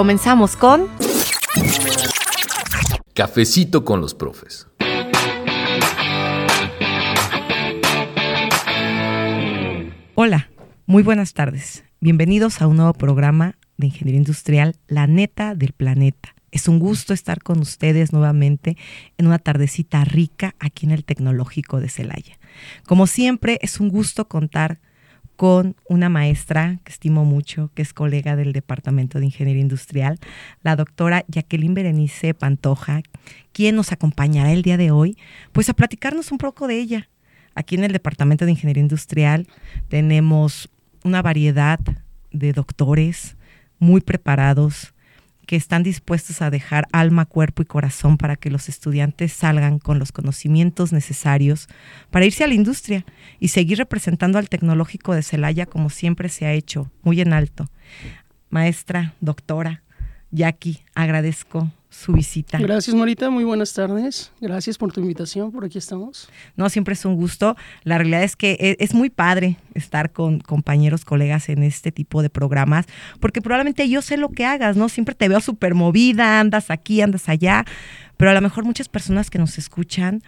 [0.00, 0.88] Comenzamos con
[3.12, 4.66] Cafecito con los profes.
[10.14, 10.48] Hola,
[10.86, 11.84] muy buenas tardes.
[12.00, 16.34] Bienvenidos a un nuevo programa de Ingeniería Industrial, La Neta del Planeta.
[16.50, 18.78] Es un gusto estar con ustedes nuevamente
[19.18, 22.38] en una tardecita rica aquí en el Tecnológico de Celaya.
[22.86, 24.80] Como siempre, es un gusto contar
[25.40, 30.18] con una maestra que estimo mucho, que es colega del Departamento de Ingeniería Industrial,
[30.62, 33.00] la doctora Jacqueline Berenice Pantoja,
[33.54, 35.16] quien nos acompañará el día de hoy,
[35.52, 37.08] pues a platicarnos un poco de ella.
[37.54, 39.46] Aquí en el Departamento de Ingeniería Industrial
[39.88, 40.68] tenemos
[41.04, 41.80] una variedad
[42.32, 43.38] de doctores
[43.78, 44.92] muy preparados
[45.50, 49.98] que están dispuestos a dejar alma, cuerpo y corazón para que los estudiantes salgan con
[49.98, 51.66] los conocimientos necesarios
[52.12, 53.04] para irse a la industria
[53.40, 57.68] y seguir representando al tecnológico de Celaya como siempre se ha hecho, muy en alto.
[58.48, 59.82] Maestra, doctora,
[60.30, 62.56] Jackie, agradezco su visita.
[62.58, 63.28] Gracias, Marita.
[63.30, 64.30] Muy buenas tardes.
[64.40, 65.50] Gracias por tu invitación.
[65.50, 66.30] Por aquí estamos.
[66.56, 67.56] No, siempre es un gusto.
[67.82, 72.22] La realidad es que e- es muy padre estar con compañeros, colegas en este tipo
[72.22, 72.86] de programas,
[73.18, 74.88] porque probablemente yo sé lo que hagas, ¿no?
[74.88, 77.64] Siempre te veo súper movida, andas aquí, andas allá,
[78.16, 80.22] pero a lo mejor muchas personas que nos escuchan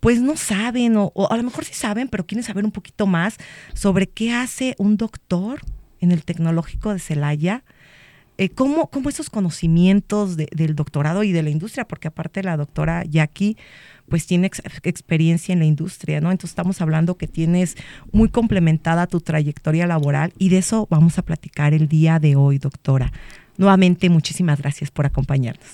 [0.00, 3.06] pues no saben, o, o a lo mejor sí saben, pero quieren saber un poquito
[3.06, 3.38] más
[3.72, 5.62] sobre qué hace un doctor
[6.00, 7.64] en el tecnológico de Celaya,
[8.38, 12.56] eh, cómo, cómo esos conocimientos de- del doctorado y de la industria, porque aparte la
[12.56, 13.56] doctora Jackie
[14.08, 16.30] pues tiene ex- experiencia en la industria, ¿no?
[16.30, 17.76] Entonces estamos hablando que tienes
[18.12, 22.58] muy complementada tu trayectoria laboral y de eso vamos a platicar el día de hoy,
[22.58, 23.12] doctora.
[23.56, 25.66] Nuevamente, muchísimas gracias por acompañarnos.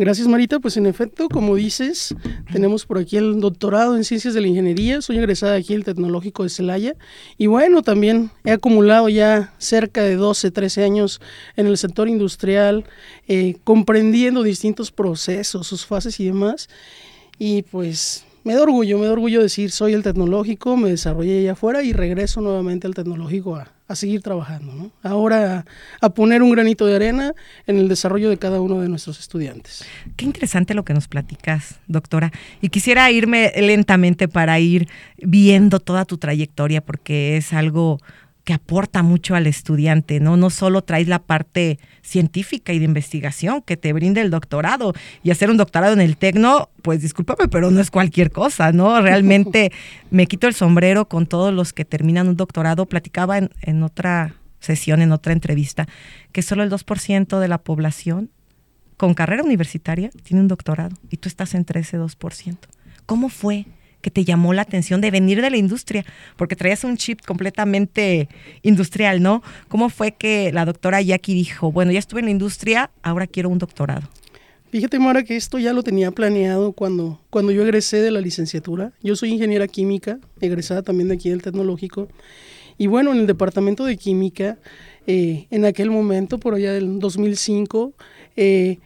[0.00, 0.60] Gracias, Marita.
[0.60, 2.14] Pues en efecto, como dices,
[2.52, 5.02] tenemos por aquí el doctorado en Ciencias de la Ingeniería.
[5.02, 6.94] Soy egresada aquí del Tecnológico de Celaya.
[7.36, 11.20] Y bueno, también he acumulado ya cerca de 12, 13 años
[11.56, 12.84] en el sector industrial,
[13.26, 16.68] eh, comprendiendo distintos procesos, sus fases y demás.
[17.36, 21.52] Y pues me da orgullo, me da orgullo decir, soy el tecnológico, me desarrollé allá
[21.52, 24.90] afuera y regreso nuevamente al tecnológico a, a seguir trabajando, ¿no?
[25.02, 25.64] Ahora
[26.00, 27.32] a, poner un granito de arena
[27.66, 29.84] en el desarrollo de cada uno de nuestros estudiantes.
[30.16, 32.30] Qué interesante lo que nos platicas, doctora.
[32.60, 37.98] Y quisiera irme lentamente para ir viendo toda tu trayectoria, porque es algo
[38.48, 40.38] que aporta mucho al estudiante, ¿no?
[40.38, 44.94] No solo traes la parte científica y de investigación que te brinda el doctorado.
[45.22, 48.98] Y hacer un doctorado en el Tecno, pues discúlpame, pero no es cualquier cosa, ¿no?
[49.02, 49.70] Realmente
[50.10, 52.86] me quito el sombrero con todos los que terminan un doctorado.
[52.86, 55.86] Platicaba en, en otra sesión, en otra entrevista,
[56.32, 58.30] que solo el 2% de la población
[58.96, 62.56] con carrera universitaria tiene un doctorado y tú estás entre ese 2%.
[63.04, 63.66] ¿Cómo fue
[64.10, 66.04] te llamó la atención de venir de la industria?
[66.36, 68.28] Porque traías un chip completamente
[68.62, 69.42] industrial, ¿no?
[69.68, 73.48] ¿Cómo fue que la doctora Jackie dijo, bueno, ya estuve en la industria, ahora quiero
[73.48, 74.08] un doctorado?
[74.70, 78.92] Fíjate, Mara, que esto ya lo tenía planeado cuando, cuando yo egresé de la licenciatura.
[79.02, 82.08] Yo soy ingeniera química, egresada también de aquí del tecnológico.
[82.76, 84.58] Y bueno, en el departamento de química,
[85.06, 87.94] eh, en aquel momento, por allá del 2005,
[88.36, 88.78] eh,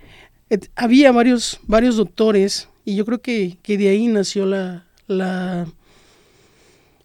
[0.77, 5.67] había varios, varios doctores y yo creo que, que de ahí nació la, la,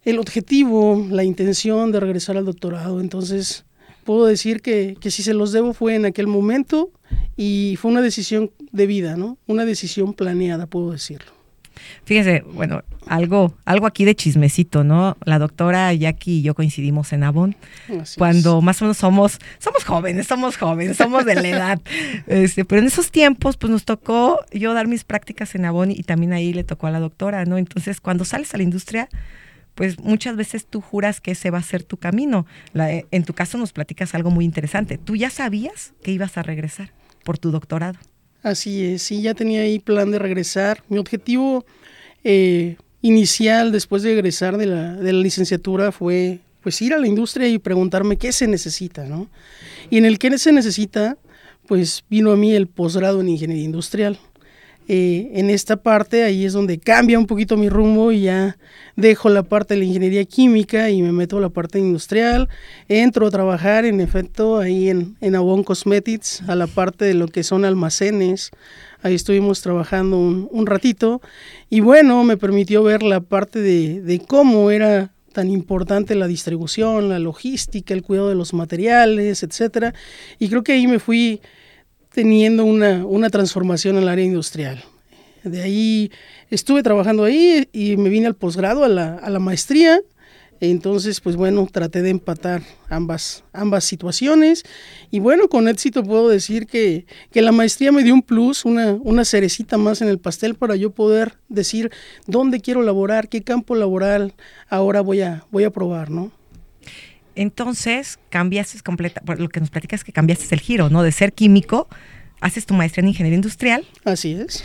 [0.03, 3.00] el objetivo, la intención de regresar al doctorado.
[3.02, 3.66] Entonces,
[4.03, 6.91] puedo decir que, que si se los debo fue en aquel momento
[7.36, 9.38] y fue una decisión de vida, ¿no?
[9.47, 11.37] Una decisión planeada, puedo decirlo.
[12.05, 15.18] Fíjese, bueno, algo, algo aquí de chismecito, ¿no?
[15.24, 17.56] La doctora Jackie y yo coincidimos en Avon
[18.01, 21.81] Así cuando más o menos somos, somos jóvenes, somos jóvenes, somos de la edad.
[22.27, 26.03] Este, pero en esos tiempos, pues nos tocó yo dar mis prácticas en Avon y
[26.03, 27.57] también ahí le tocó a la doctora, ¿no?
[27.57, 29.07] Entonces, cuando sales a la industria,
[29.75, 32.45] pues muchas veces tú juras que ese va a ser tu camino.
[32.73, 34.97] La- en tu caso nos platicas algo muy interesante.
[34.97, 36.91] Tú ya sabías que ibas a regresar
[37.23, 37.97] por tu doctorado.
[38.44, 40.84] Así es, sí, ya tenía ahí plan de regresar.
[40.89, 41.66] Mi objetivo
[42.24, 47.07] eh, inicial después de egresar de la, de la licenciatura fue pues ir a la
[47.07, 49.30] industria y preguntarme qué se necesita, ¿no?
[49.89, 51.18] Y en el qué se necesita,
[51.66, 54.19] pues vino a mí el posgrado en ingeniería industrial.
[54.88, 58.57] Eh, en esta parte, ahí es donde cambia un poquito mi rumbo y ya
[58.95, 62.48] dejo la parte de la ingeniería química y me meto a la parte industrial.
[62.88, 67.28] Entro a trabajar, en efecto, ahí en, en Avon Cosmetics, a la parte de lo
[67.28, 68.51] que son almacenes.
[69.04, 71.22] Ahí estuvimos trabajando un, un ratito
[71.69, 77.10] y bueno, me permitió ver la parte de, de cómo era tan importante la distribución,
[77.10, 79.94] la logística, el cuidado de los materiales, etcétera.
[80.40, 81.42] Y creo que ahí me fui
[82.18, 84.84] teniendo una, una transformación en el área industrial.
[85.44, 86.12] De ahí
[86.50, 90.02] estuve trabajando ahí y me vine al posgrado, a la, a la maestría.
[90.60, 94.64] Entonces, pues bueno, traté de empatar ambas, ambas situaciones.
[95.12, 98.94] Y bueno, con éxito puedo decir que, que, la maestría me dio un plus, una,
[98.94, 101.92] una cerecita más en el pastel para yo poder decir
[102.25, 104.34] dónde quiero laborar, qué campo laboral
[104.69, 106.31] ahora voy a, voy a probar, ¿no?
[107.38, 111.04] Entonces, cambiaste completa, lo que nos platicas es que cambiaste el giro, ¿no?
[111.04, 111.88] De ser químico,
[112.42, 113.86] haces tu maestría en ingeniería industrial.
[114.04, 114.63] Así es.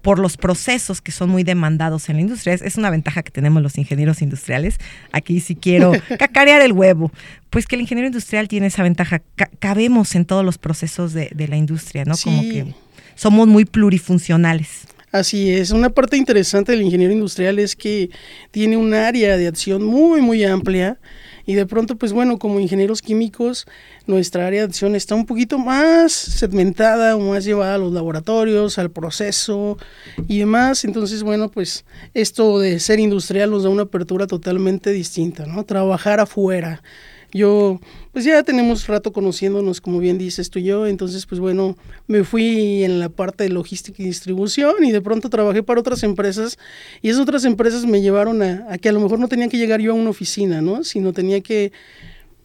[0.00, 2.54] Por los procesos que son muy demandados en la industria.
[2.54, 4.78] Es una ventaja que tenemos los ingenieros industriales.
[5.12, 7.12] Aquí si quiero cacarear el huevo.
[7.50, 9.20] Pues que el ingeniero industrial tiene esa ventaja.
[9.58, 12.14] cabemos en todos los procesos de, de la industria, ¿no?
[12.14, 12.24] Sí.
[12.24, 12.74] Como que
[13.14, 14.86] somos muy plurifuncionales.
[15.12, 18.10] Así es, una parte interesante del ingeniero industrial es que
[18.50, 20.98] tiene un área de acción muy, muy amplia
[21.46, 23.66] y de pronto, pues bueno, como ingenieros químicos,
[24.06, 28.78] nuestra área de acción está un poquito más segmentada o más llevada a los laboratorios,
[28.78, 29.78] al proceso
[30.26, 30.84] y demás.
[30.84, 31.84] Entonces, bueno, pues
[32.14, 35.64] esto de ser industrial nos da una apertura totalmente distinta, ¿no?
[35.64, 36.82] Trabajar afuera.
[37.32, 37.80] Yo,
[38.12, 41.76] pues ya tenemos rato conociéndonos, como bien dices tú y yo, entonces, pues bueno,
[42.06, 46.02] me fui en la parte de logística y distribución y de pronto trabajé para otras
[46.02, 46.58] empresas
[47.02, 49.58] y esas otras empresas me llevaron a, a que a lo mejor no tenía que
[49.58, 50.84] llegar yo a una oficina, ¿no?
[50.84, 51.72] Sino tenía que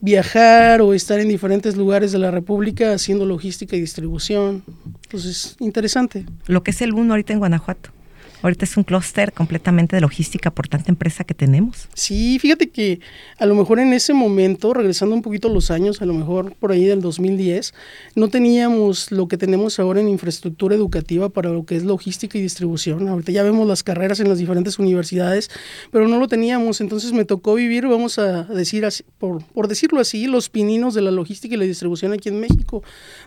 [0.01, 4.63] viajar o estar en diferentes lugares de la República haciendo logística y distribución.
[5.03, 6.25] Entonces, interesante.
[6.47, 7.91] Lo que es el uno ahorita en Guanajuato.
[8.41, 11.87] Ahorita es un clúster completamente de logística por tanta empresa que tenemos.
[11.93, 12.99] Sí, fíjate que
[13.37, 16.71] a lo mejor en ese momento, regresando un poquito los años, a lo mejor por
[16.71, 17.73] ahí del 2010,
[18.15, 22.41] no teníamos lo que tenemos ahora en infraestructura educativa para lo que es logística y
[22.41, 23.07] distribución.
[23.07, 25.51] Ahorita ya vemos las carreras en las diferentes universidades,
[25.91, 26.81] pero no lo teníamos.
[26.81, 31.11] Entonces me tocó vivir, vamos a decir así, por, decirlo así, los pininos de la
[31.11, 32.81] logística y la distribución aquí en México,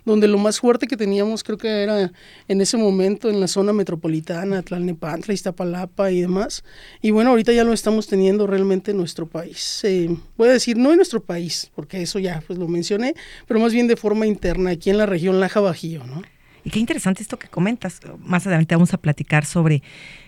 [0.05, 2.11] donde lo más fuerte que teníamos creo que era
[2.49, 6.65] en ese momento en la zona metropolitana, Tlalnepantla, Iztapalapa y demás.
[7.03, 9.81] Y bueno, ahorita ya lo estamos teniendo realmente en nuestro país.
[9.85, 13.15] Eh, voy a decir, no en nuestro país, porque eso ya pues lo mencioné,
[13.47, 16.23] pero más bien de forma interna, aquí en la región Laja Bajío, ¿no?
[16.65, 18.01] Y qué interesante esto que comentas.
[18.19, 19.83] Más adelante vamos a platicar sobre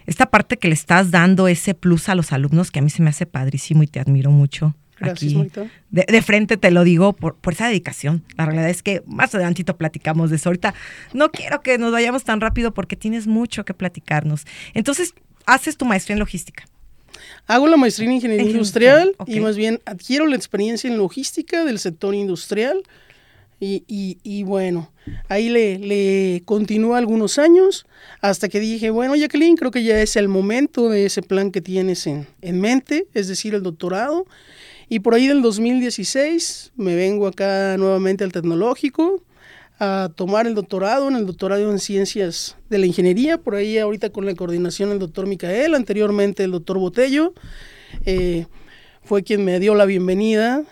[0.04, 3.02] esta parte que le estás dando ese plus a los alumnos, que a mí se
[3.02, 4.74] me hace padrísimo y te admiro mucho.
[4.98, 5.50] Gracias, Aquí,
[5.90, 8.24] de, de, frente te lo digo por, por, esa dedicación.
[8.36, 10.48] La realidad es que más adelantito platicamos de eso.
[10.48, 10.74] Ahorita
[11.12, 14.46] no quiero que nos vayamos tan rápido porque tienes mucho que platicarnos.
[14.72, 15.14] Entonces,
[15.44, 16.64] haces tu maestría en logística.
[17.46, 19.36] Hago la maestría en ingeniería industrial okay.
[19.36, 22.82] y más bien adquiero la experiencia en logística del sector industrial.
[23.58, 24.92] Y, y, y, bueno,
[25.30, 27.86] ahí le, le continúo algunos años
[28.20, 31.62] hasta que dije, bueno, Jacqueline, creo que ya es el momento de ese plan que
[31.62, 34.26] tienes en, en mente, es decir, el doctorado.
[34.88, 39.22] Y por ahí del 2016 me vengo acá nuevamente al tecnológico
[39.78, 44.10] a tomar el doctorado, en el doctorado en ciencias de la ingeniería, por ahí ahorita
[44.10, 47.34] con la coordinación del doctor Micael, anteriormente el doctor Botello,
[48.06, 48.46] eh,
[49.02, 50.64] fue quien me dio la bienvenida.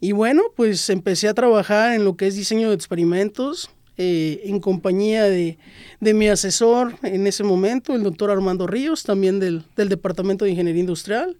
[0.00, 4.60] Y bueno, pues empecé a trabajar en lo que es diseño de experimentos, eh, en
[4.60, 5.58] compañía de,
[6.00, 10.52] de, mi asesor en ese momento, el doctor Armando Ríos, también del, del Departamento de
[10.52, 11.36] Ingeniería Industrial.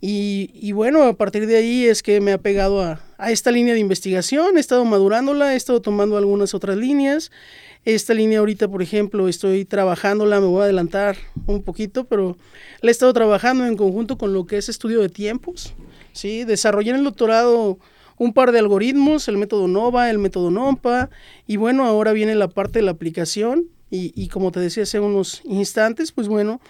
[0.00, 3.50] Y, y, bueno, a partir de ahí es que me ha pegado a, a, esta
[3.50, 7.30] línea de investigación, he estado madurándola, he estado tomando algunas otras líneas.
[7.84, 12.36] Esta línea ahorita, por ejemplo, estoy trabajándola, me voy a adelantar un poquito, pero
[12.80, 15.72] la he estado trabajando en conjunto con lo que es estudio de tiempos.
[16.12, 16.44] ¿sí?
[16.44, 17.78] Desarrollé en el doctorado
[18.18, 21.10] un par de algoritmos, el método NOVA, el método NOMPA,
[21.46, 25.40] y bueno, ahora viene la parte de la aplicación, y, como te decía hace unos
[25.44, 26.60] instantes, pues bueno,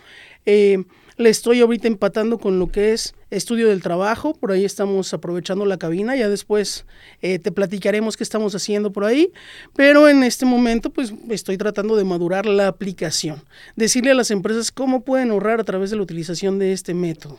[0.44, 0.84] eh,
[1.16, 5.66] le estoy ahorita empatando con lo que es estudio del trabajo, por ahí estamos aprovechando
[5.66, 6.86] la cabina, ya después
[7.22, 9.32] eh, te platicaremos qué estamos haciendo por ahí,
[9.74, 13.42] pero en este momento pues estoy tratando de madurar la aplicación,
[13.74, 17.36] decirle a las empresas cómo pueden ahorrar a través de la utilización de este método,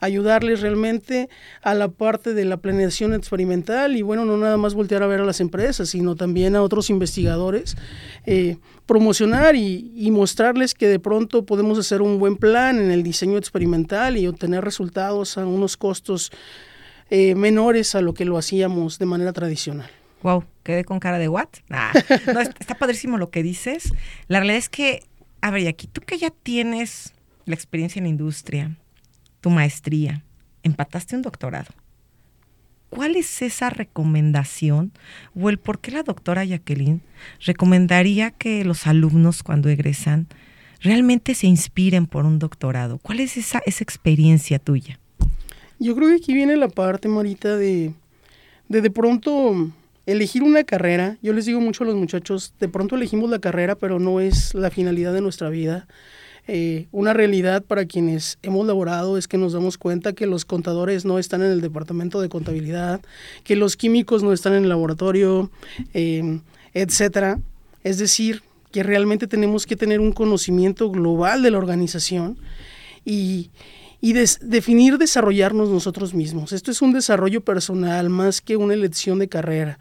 [0.00, 1.30] ayudarles realmente
[1.62, 5.20] a la parte de la planeación experimental y bueno, no nada más voltear a ver
[5.20, 7.76] a las empresas, sino también a otros investigadores,
[8.26, 13.38] eh, promocionar y mostrarles que de pronto podemos hacer un buen plan en el diseño
[13.38, 16.30] experimental y obtener resultados a unos costos
[17.10, 19.90] eh, menores a lo que lo hacíamos de manera tradicional.
[20.22, 21.48] Wow, quedé con cara de what?
[21.68, 21.92] Nah,
[22.34, 23.92] no, está padrísimo lo que dices.
[24.28, 25.04] La realidad es que
[25.40, 28.76] A ver, y aquí tú que ya tienes la experiencia en la industria,
[29.40, 30.24] tu maestría,
[30.62, 31.72] empataste un doctorado.
[32.90, 34.92] ¿Cuál es esa recomendación
[35.34, 37.02] o el por qué la doctora Jacqueline
[37.44, 40.28] recomendaría que los alumnos cuando egresan
[40.80, 42.98] realmente se inspiren por un doctorado?
[42.98, 44.98] ¿Cuál es esa, esa experiencia tuya?
[45.78, 47.92] Yo creo que aquí viene la parte, Marita, de
[48.68, 49.70] de, de pronto
[50.06, 51.18] elegir una carrera.
[51.22, 54.54] Yo les digo mucho a los muchachos, de pronto elegimos la carrera, pero no es
[54.54, 55.86] la finalidad de nuestra vida.
[56.48, 61.04] Eh, una realidad para quienes hemos laborado es que nos damos cuenta que los contadores
[61.04, 63.00] no están en el departamento de contabilidad,
[63.42, 65.50] que los químicos no están en el laboratorio,
[65.92, 66.40] eh,
[66.72, 67.40] etcétera.
[67.82, 72.38] Es decir, que realmente tenemos que tener un conocimiento global de la organización
[73.04, 73.50] y,
[74.00, 76.52] y definir desarrollarnos nosotros mismos.
[76.52, 79.78] Esto es un desarrollo personal más que una elección de carrera.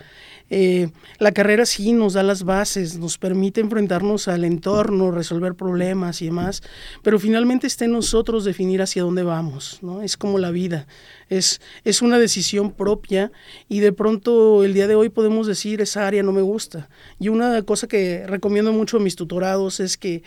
[0.51, 6.22] Eh, la carrera sí nos da las bases, nos permite enfrentarnos al entorno, resolver problemas
[6.22, 6.62] y demás,
[7.01, 10.03] pero finalmente está en nosotros definir hacia dónde vamos, ¿no?
[10.03, 10.86] Es como la vida,
[11.29, 13.31] es, es una decisión propia
[13.67, 16.89] y de pronto el día de hoy podemos decir esa área no me gusta.
[17.19, 20.22] Y una cosa que recomiendo mucho a mis tutorados es que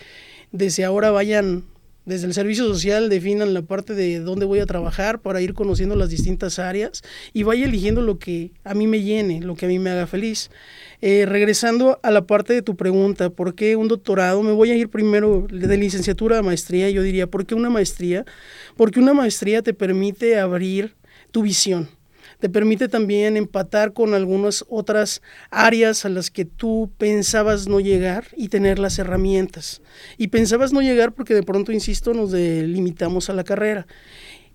[0.51, 1.65] desde ahora vayan
[2.09, 5.95] desde el servicio social definan la parte de dónde voy a trabajar para ir conociendo
[5.95, 7.03] las distintas áreas
[7.35, 10.07] y vaya eligiendo lo que a mí me llene, lo que a mí me haga
[10.07, 10.51] feliz.
[11.03, 14.43] Eh, regresando a la parte de tu pregunta, ¿por qué un doctorado?
[14.43, 16.89] Me voy a ir primero de licenciatura a maestría.
[16.89, 18.25] Yo diría, ¿por qué una maestría?
[18.75, 20.97] Porque una maestría te permite abrir
[21.31, 21.91] tu visión
[22.39, 28.27] te permite también empatar con algunas otras áreas a las que tú pensabas no llegar
[28.37, 29.83] y tener las herramientas.
[30.17, 33.87] Y pensabas no llegar porque de pronto, insisto, nos delimitamos a la carrera.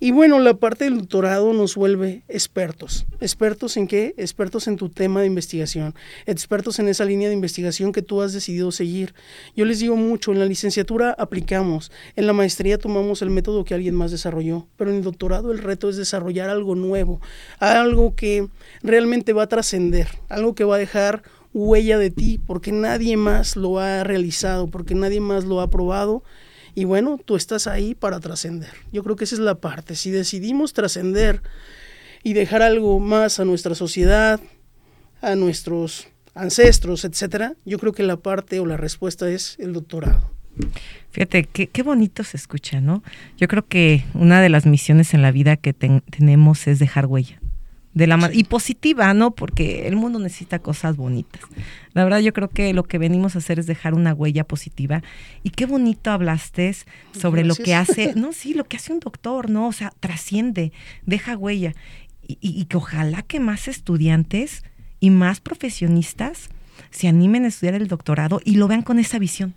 [0.04, 3.06] Y bueno, la parte del doctorado nos vuelve expertos.
[3.22, 4.14] ¿Expertos en qué?
[4.18, 5.96] Expertos en tu tema de investigación,
[6.26, 9.14] expertos en esa línea de investigación que tú has decidido seguir.
[9.56, 13.76] Yo les digo mucho, en la licenciatura aplicamos, en la maestría tomamos el método que
[13.76, 17.22] alguien más desarrolló, pero en el doctorado el reto es desarrollar algo nuevo,
[17.60, 18.50] algo que
[18.82, 23.56] realmente va a trascender, algo que va a dejar huella de ti, porque nadie más
[23.56, 26.26] lo ha realizado, porque nadie más lo ha probado
[26.76, 28.72] y bueno, tú estás ahí para trascender.
[28.92, 29.96] Yo creo que esa es la parte.
[29.96, 31.42] Si decidimos trascender
[32.24, 34.40] y dejar algo más a nuestra sociedad,
[35.22, 40.32] a nuestros ancestros, etcétera, yo creo que la parte o la respuesta es el doctorado.
[41.12, 43.04] Fíjate, qué, qué bonito se escucha, ¿no?
[43.38, 47.43] Yo creo que una de las misiones en la vida que tenemos es dejar huella
[47.94, 49.32] de la y positiva, ¿no?
[49.32, 51.42] Porque el mundo necesita cosas bonitas.
[51.94, 55.04] La verdad yo creo que lo que venimos a hacer es dejar una huella positiva
[55.44, 56.76] y qué bonito hablaste
[57.12, 59.68] sobre lo que hace, no, sí, lo que hace un doctor, ¿no?
[59.68, 60.72] O sea, trasciende,
[61.06, 61.74] deja huella
[62.28, 64.64] y, y que ojalá que más estudiantes
[65.00, 66.50] y más profesionistas
[66.90, 69.54] se animen a estudiar el doctorado y lo vean con esa visión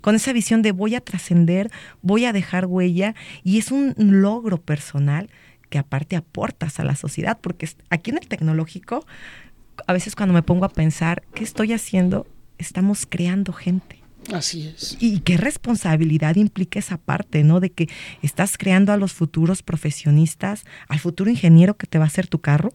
[0.00, 4.58] con esa visión de voy a trascender, voy a dejar huella y es un logro
[4.58, 5.28] personal
[5.70, 9.06] que aparte aportas a la sociedad, porque aquí en el tecnológico,
[9.86, 12.26] a veces cuando me pongo a pensar, ¿qué estoy haciendo?
[12.58, 14.00] Estamos creando gente.
[14.32, 14.96] Así es.
[15.00, 17.60] Y qué responsabilidad implica esa parte, ¿no?
[17.60, 17.88] De que
[18.22, 22.40] estás creando a los futuros profesionistas, al futuro ingeniero que te va a hacer tu
[22.40, 22.74] carro,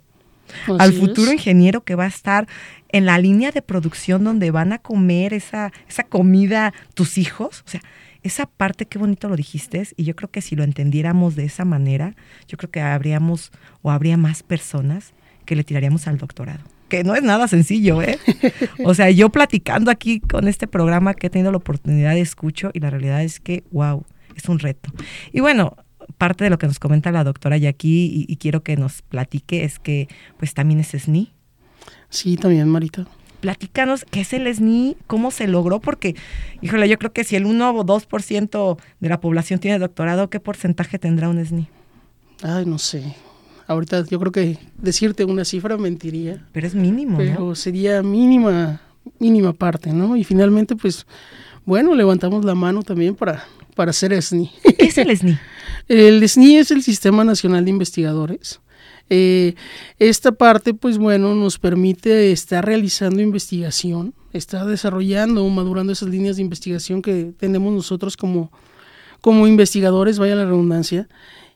[0.79, 2.47] al futuro ingeniero que va a estar
[2.89, 7.63] en la línea de producción donde van a comer esa, esa comida tus hijos.
[7.65, 7.81] O sea,
[8.25, 11.63] esa parte, qué bonito lo dijiste, y yo creo que si lo entendiéramos de esa
[11.63, 12.15] manera,
[12.47, 13.51] yo creo que habríamos
[13.83, 15.13] o habría más personas
[15.45, 16.63] que le tiraríamos al doctorado.
[16.89, 18.17] Que no es nada sencillo, ¿eh?
[18.83, 22.71] O sea, yo platicando aquí con este programa que he tenido la oportunidad de escucho
[22.73, 24.03] y la realidad es que, wow,
[24.35, 24.91] es un reto.
[25.31, 25.75] Y bueno,
[26.17, 29.63] parte de lo que nos comenta la doctora Jackie y, y quiero que nos platique
[29.63, 31.31] es que pues también es SNI.
[32.09, 33.05] Sí, también, Marita
[33.45, 36.15] platícanos qué es el SNI, cómo se logró, porque,
[36.63, 40.39] híjole, yo creo que si el 1 o 2% de la población tiene doctorado, ¿qué
[40.39, 41.67] porcentaje tendrá un SNI?
[42.41, 43.15] Ay, no sé.
[43.67, 46.43] Ahorita yo creo que decirte una cifra mentiría.
[46.53, 48.81] Pero es mínimo, Pero sería mínima,
[49.19, 50.17] mínima parte, ¿no?
[50.17, 51.05] Y finalmente, pues,
[51.65, 53.43] bueno, levantamos la mano también para,
[53.75, 54.49] para hacer SNI.
[54.75, 55.37] ¿Qué es el SNI?
[55.87, 58.59] el SNI es el Sistema Nacional de Investigadores.
[59.09, 59.53] Eh,
[59.99, 66.37] esta parte, pues bueno, nos permite estar realizando investigación, estar desarrollando o madurando esas líneas
[66.37, 68.51] de investigación que tenemos nosotros como,
[69.21, 71.07] como investigadores, vaya la redundancia.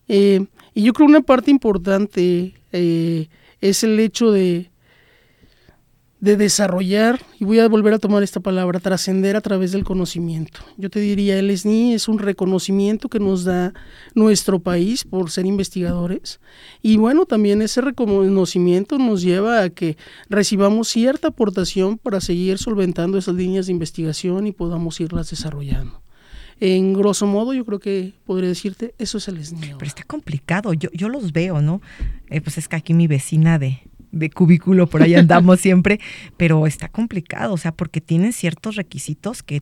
[0.08, 3.27] Eh, y yo creo una parte importante eh,
[3.62, 4.70] es el hecho de
[6.19, 10.59] de desarrollar, y voy a volver a tomar esta palabra, trascender a través del conocimiento.
[10.77, 13.73] Yo te diría, el SNI es un reconocimiento que nos da
[14.15, 16.41] nuestro país por ser investigadores,
[16.81, 19.97] y bueno, también ese reconocimiento nos lleva a que
[20.29, 26.01] recibamos cierta aportación para seguir solventando esas líneas de investigación y podamos irlas desarrollando.
[26.59, 29.75] En grosso modo, yo creo que podría decirte, eso es el SNI.
[29.77, 31.81] Pero está complicado, yo, yo los veo, ¿no?
[32.29, 33.79] Eh, pues es que aquí mi vecina de,
[34.11, 35.99] de cubículo, por ahí andamos siempre,
[36.37, 39.61] pero está complicado, o sea, porque tienen ciertos requisitos que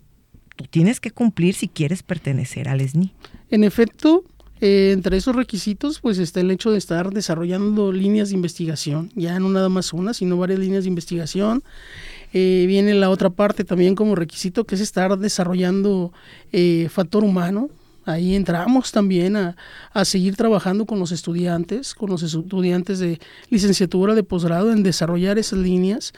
[0.55, 3.13] tú tienes que cumplir si quieres pertenecer al SNI.
[3.49, 4.23] En efecto,
[4.59, 9.39] eh, entre esos requisitos, pues está el hecho de estar desarrollando líneas de investigación, ya
[9.39, 11.63] no nada más una, sino varias líneas de investigación.
[12.33, 16.11] Eh, viene la otra parte también como requisito, que es estar desarrollando
[16.51, 17.69] eh, factor humano.
[18.07, 19.57] Ahí entramos también a,
[19.91, 25.37] a, seguir trabajando con los estudiantes, con los estudiantes de licenciatura, de posgrado, en desarrollar
[25.37, 26.13] esas líneas.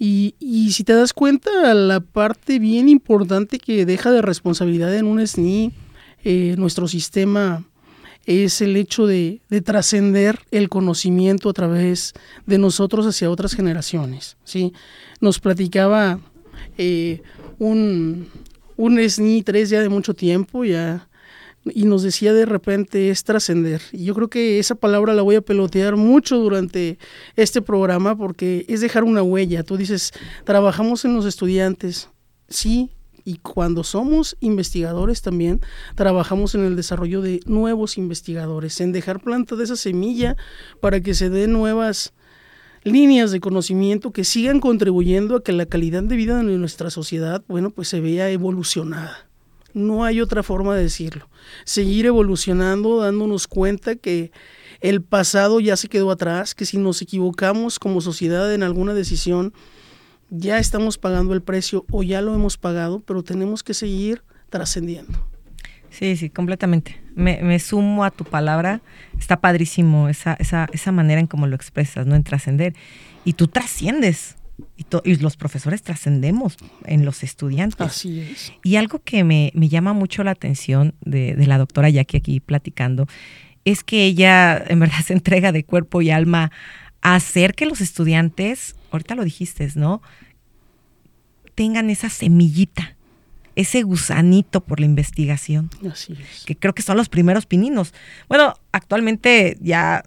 [0.00, 5.06] Y, y, si te das cuenta, la parte bien importante que deja de responsabilidad en
[5.06, 5.72] un SNI,
[6.24, 7.64] eh, nuestro sistema
[8.26, 12.14] es el hecho de, de trascender el conocimiento a través
[12.46, 14.36] de nosotros hacia otras generaciones.
[14.42, 14.72] ¿sí?
[15.20, 16.18] Nos platicaba
[16.76, 17.22] eh,
[17.60, 18.28] un,
[18.76, 21.08] un SNI 3 ya de mucho tiempo, ya,
[21.74, 23.80] y nos decía de repente es trascender.
[23.92, 26.98] Y yo creo que esa palabra la voy a pelotear mucho durante
[27.36, 29.62] este programa porque es dejar una huella.
[29.62, 30.12] Tú dices,
[30.44, 32.08] trabajamos en los estudiantes.
[32.48, 32.90] Sí,
[33.24, 35.60] y cuando somos investigadores también
[35.94, 40.36] trabajamos en el desarrollo de nuevos investigadores, en dejar plantada esa semilla
[40.80, 42.14] para que se den nuevas
[42.84, 47.44] líneas de conocimiento que sigan contribuyendo a que la calidad de vida de nuestra sociedad,
[47.48, 49.27] bueno, pues se vea evolucionada.
[49.78, 51.28] No hay otra forma de decirlo.
[51.64, 54.32] Seguir evolucionando, dándonos cuenta que
[54.80, 59.52] el pasado ya se quedó atrás, que si nos equivocamos como sociedad en alguna decisión,
[60.30, 65.26] ya estamos pagando el precio o ya lo hemos pagado, pero tenemos que seguir trascendiendo.
[65.90, 67.00] Sí, sí, completamente.
[67.14, 68.80] Me, sumo a tu palabra.
[69.18, 72.14] Está padrísimo esa, esa, esa manera en cómo lo expresas, ¿no?
[72.14, 72.74] En trascender.
[73.24, 74.36] Y tú trasciendes.
[74.76, 77.86] Y, y, los profesores trascendemos en los estudiantes.
[77.86, 78.52] Así es.
[78.64, 82.40] Y algo que me, me llama mucho la atención de, de, la doctora Jackie aquí
[82.40, 83.06] platicando
[83.64, 86.50] es que ella en verdad se entrega de cuerpo y alma
[87.02, 90.02] a hacer que los estudiantes, ahorita lo dijiste, ¿no?
[91.54, 92.96] Tengan esa semillita,
[93.56, 95.70] ese gusanito por la investigación.
[95.90, 96.44] Así es.
[96.44, 97.92] Que creo que son los primeros pininos.
[98.28, 100.02] Bueno, actualmente ya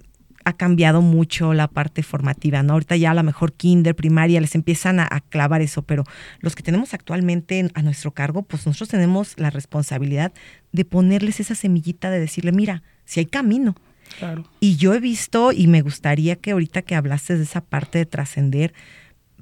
[0.46, 2.74] ha cambiado mucho la parte formativa, ¿no?
[2.74, 6.04] Ahorita ya a lo mejor kinder, primaria, les empiezan a, a, clavar eso, pero
[6.40, 10.34] los que tenemos actualmente a nuestro cargo, pues nosotros tenemos la responsabilidad
[10.72, 13.76] de ponerles esa semillita de decirle, mira, si hay camino.
[14.20, 14.46] Claro.
[14.60, 18.06] Y yo he visto, y me gustaría que ahorita que hablaste de esa parte de
[18.06, 18.74] trascender,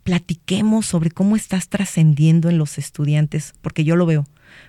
[0.04, 4.26] platiquemos sobre cómo estás trascendiendo en los estudiantes, porque yo lo veo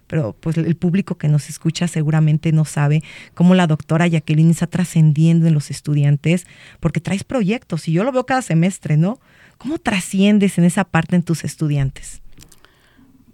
[0.07, 3.03] pero pues el público que nos escucha seguramente no sabe
[3.35, 6.47] cómo la doctora Jacqueline está trascendiendo en los estudiantes,
[6.81, 9.21] porque traes proyectos y yo lo veo cada semestre, ¿no?
[9.59, 12.23] ¿Cómo trasciendes en esa parte en tus estudiantes?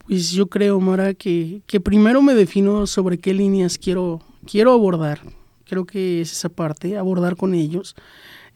[0.06, 5.20] Pues yo creo, Mara, que, que primero me defino sobre qué líneas quiero, quiero abordar.
[5.64, 7.96] Creo que es esa parte, abordar con ellos.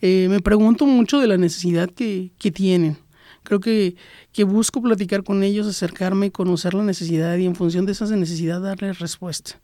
[0.00, 2.96] Eh, me pregunto mucho de la necesidad que, que tienen
[3.42, 3.96] creo que,
[4.33, 8.61] que busco platicar con ellos, acercarme, conocer la necesidad y en función de esa necesidad
[8.61, 9.61] darles respuesta.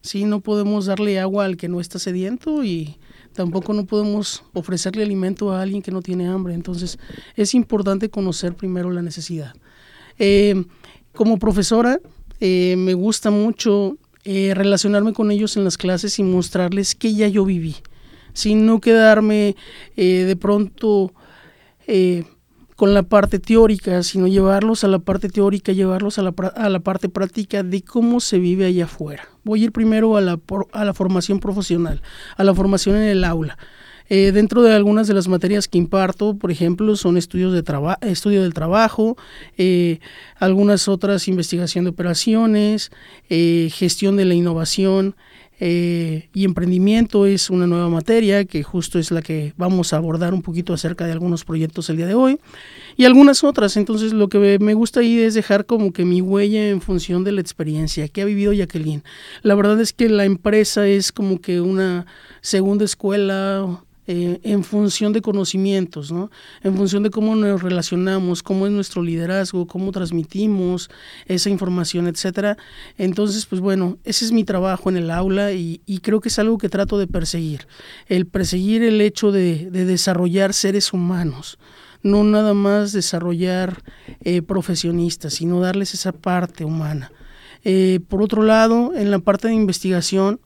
[0.00, 2.96] Sí, no podemos darle agua al que no está sediento y
[3.32, 6.54] tampoco no podemos ofrecerle alimento a alguien que no tiene hambre.
[6.54, 6.98] Entonces
[7.34, 9.54] es importante conocer primero la necesidad.
[10.18, 10.64] Eh,
[11.12, 11.98] como profesora,
[12.40, 17.28] eh, me gusta mucho eh, relacionarme con ellos en las clases y mostrarles que ya
[17.28, 17.76] yo viví,
[18.32, 19.56] sin no quedarme
[19.96, 21.12] de pronto
[22.76, 26.80] con la parte teórica, sino llevarlos a la parte teórica, llevarlos a la, a la
[26.80, 29.28] parte práctica de cómo se vive allá afuera.
[29.44, 30.38] Voy a ir primero a la,
[30.72, 32.02] a la formación profesional,
[32.36, 33.56] a la formación en el aula.
[34.08, 37.64] Eh, dentro de algunas de las materias que imparto, por ejemplo, son estudios de
[38.02, 39.16] estudio del trabajo,
[39.56, 39.98] eh,
[40.36, 42.92] algunas otras investigación de operaciones,
[43.28, 45.16] eh, gestión de la innovación,
[45.58, 50.34] eh, y emprendimiento es una nueva materia que justo es la que vamos a abordar
[50.34, 52.38] un poquito acerca de algunos proyectos el día de hoy
[52.96, 53.76] y algunas otras.
[53.76, 57.32] Entonces lo que me gusta ahí es dejar como que mi huella en función de
[57.32, 59.02] la experiencia que ha vivido Jacqueline.
[59.42, 62.06] La verdad es que la empresa es como que una
[62.42, 66.30] segunda escuela eh, en función de conocimientos, ¿no?
[66.62, 70.90] en función de cómo nos relacionamos, cómo es nuestro liderazgo, cómo transmitimos
[71.26, 72.56] esa información, etcétera.
[72.98, 76.58] Entonces, pues bueno, ese es mi trabajo en el aula y, creo que es algo
[76.58, 77.66] que trato de perseguir,
[78.06, 81.58] el perseguir el hecho de, de desarrollar seres humanos
[82.02, 83.82] no nada más desarrollar
[84.20, 87.10] eh, profesionistas, sino darles esa parte humana.
[87.64, 90.40] Eh, por otro lado, en la parte de investigación,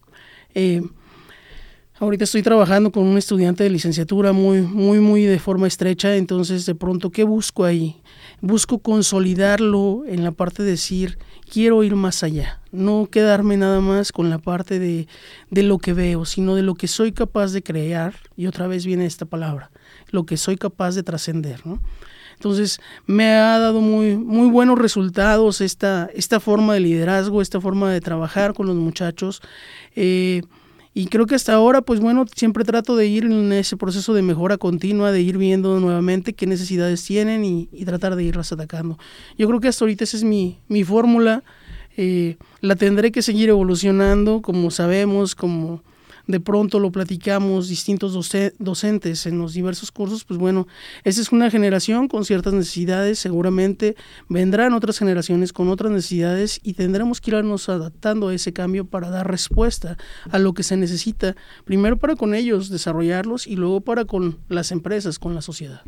[2.01, 6.65] Ahorita estoy trabajando con un estudiante de licenciatura muy, muy, muy de forma estrecha, entonces
[6.65, 8.01] de pronto, ¿qué busco ahí?
[8.41, 11.19] Busco consolidarlo en la parte de decir,
[11.53, 15.09] quiero ir más allá, no quedarme nada más con la parte de,
[15.51, 18.87] de lo que veo, sino de lo que soy capaz de crear, y otra vez
[18.87, 19.71] viene esta palabra,
[20.11, 21.83] lo que soy capaz de trascender, ¿no?
[22.33, 27.93] Entonces me ha dado muy, muy buenos resultados esta, esta forma de liderazgo, esta forma
[27.93, 29.43] de trabajar con los muchachos.
[29.95, 30.41] Eh,
[30.92, 34.22] y creo que hasta ahora, pues bueno, siempre trato de ir en ese proceso de
[34.22, 38.98] mejora continua, de ir viendo nuevamente qué necesidades tienen y, tratar de irlas atacando.
[39.38, 41.44] Yo creo que hasta ahorita esa es mi, mi fórmula.
[41.96, 45.83] Eh, la tendré que seguir evolucionando, como sabemos, como
[46.31, 48.12] de pronto lo platicamos distintos
[48.59, 50.66] docentes en los diversos cursos, pues bueno,
[51.05, 53.97] esa es una generación con ciertas necesidades, seguramente
[54.29, 59.11] vendrán otras generaciones con otras necesidades y tendremos que irnos adaptando a ese cambio para
[59.11, 59.97] dar respuesta
[60.31, 64.73] a lo que se necesita, primero para con ellos desarrollarlos y luego para con las
[64.73, 65.83] empresas, con la sociedad.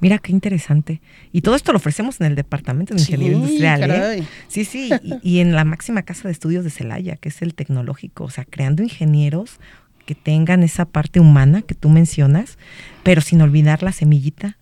[0.00, 1.00] Mira qué interesante.
[1.32, 3.90] Y todo esto lo ofrecemos en el Departamento de Ingeniería Industrial.
[3.90, 4.26] ¿eh?
[4.48, 7.54] Sí, sí, y, y en la máxima casa de estudios de Celaya, que es el
[7.54, 9.58] tecnológico, o sea, creando ingenieros
[10.06, 12.56] que tengan esa parte humana que tú mencionas,
[13.02, 14.56] pero sin olvidar la semillita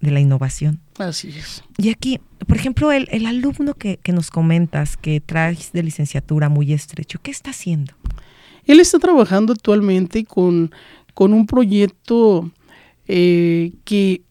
[0.00, 0.80] de la innovación.
[0.98, 1.62] Así es.
[1.76, 6.48] Y aquí, por ejemplo, el, el alumno que, que, nos comentas, que traes de licenciatura
[6.48, 7.92] muy estrecho, ¿qué está haciendo?
[8.64, 10.72] Él está trabajando actualmente con,
[11.12, 12.50] con un proyecto
[13.06, 14.22] eh, que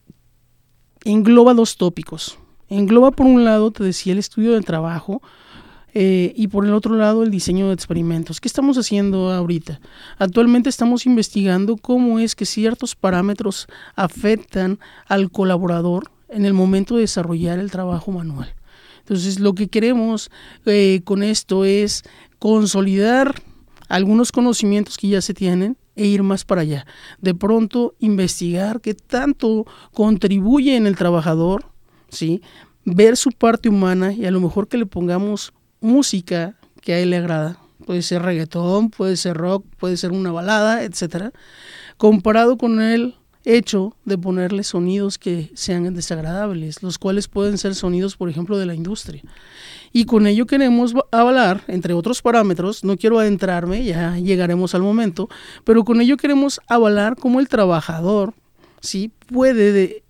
[1.04, 2.38] engloba dos tópicos.
[2.70, 5.22] Engloba, por un lado, te decía, el estudio del trabajo,
[5.94, 8.42] eh, y por el otro lado el diseño de experimentos.
[8.42, 9.80] ¿Qué estamos haciendo ahorita?
[10.18, 17.02] Actualmente estamos investigando cómo es que ciertos parámetros afectan al colaborador en el momento de
[17.02, 18.54] desarrollar el trabajo manual.
[19.00, 20.32] Entonces lo que queremos
[20.66, 22.04] eh, con esto es
[22.40, 23.36] consolidar
[23.88, 26.88] algunos conocimientos que ya se tienen e ir más para allá.
[27.22, 31.66] De pronto investigar qué tanto contribuye en el trabajador,
[32.10, 32.42] ¿sí?
[32.86, 37.12] ver su parte humana y a lo mejor que le pongamos música que a él
[37.12, 37.60] le agrada.
[37.86, 41.32] Puede ser reggaetón, puede ser rock, puede ser una balada, etcétera,
[41.98, 43.16] comparado con el
[43.46, 48.66] hecho de ponerle sonidos que sean desagradables, los cuales pueden ser sonidos, por ejemplo, de
[48.66, 49.22] la industria.
[49.92, 55.30] Y con ello queremos avalar, entre otros parámetros, no quiero adentrarme, ya llegaremos al momento,
[55.66, 58.34] pero con ello queremos avalar cómo el trabajador
[58.80, 59.12] ¿sí?
[59.28, 60.04] puede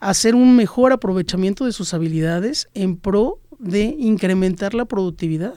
[0.00, 5.54] hacer un mejor aprovechamiento de sus habilidades en pro de incrementar la productividad.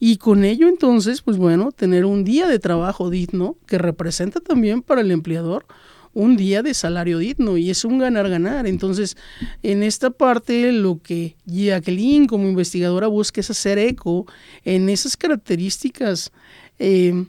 [0.00, 4.82] Y con ello entonces, pues bueno, tener un día de trabajo digno que representa también
[4.82, 5.66] para el empleador
[6.14, 8.66] un día de salario digno y es un ganar-ganar.
[8.66, 9.16] Entonces,
[9.62, 14.26] en esta parte lo que Jacqueline como investigadora busca es hacer eco
[14.64, 16.32] en esas características
[16.78, 17.24] eh,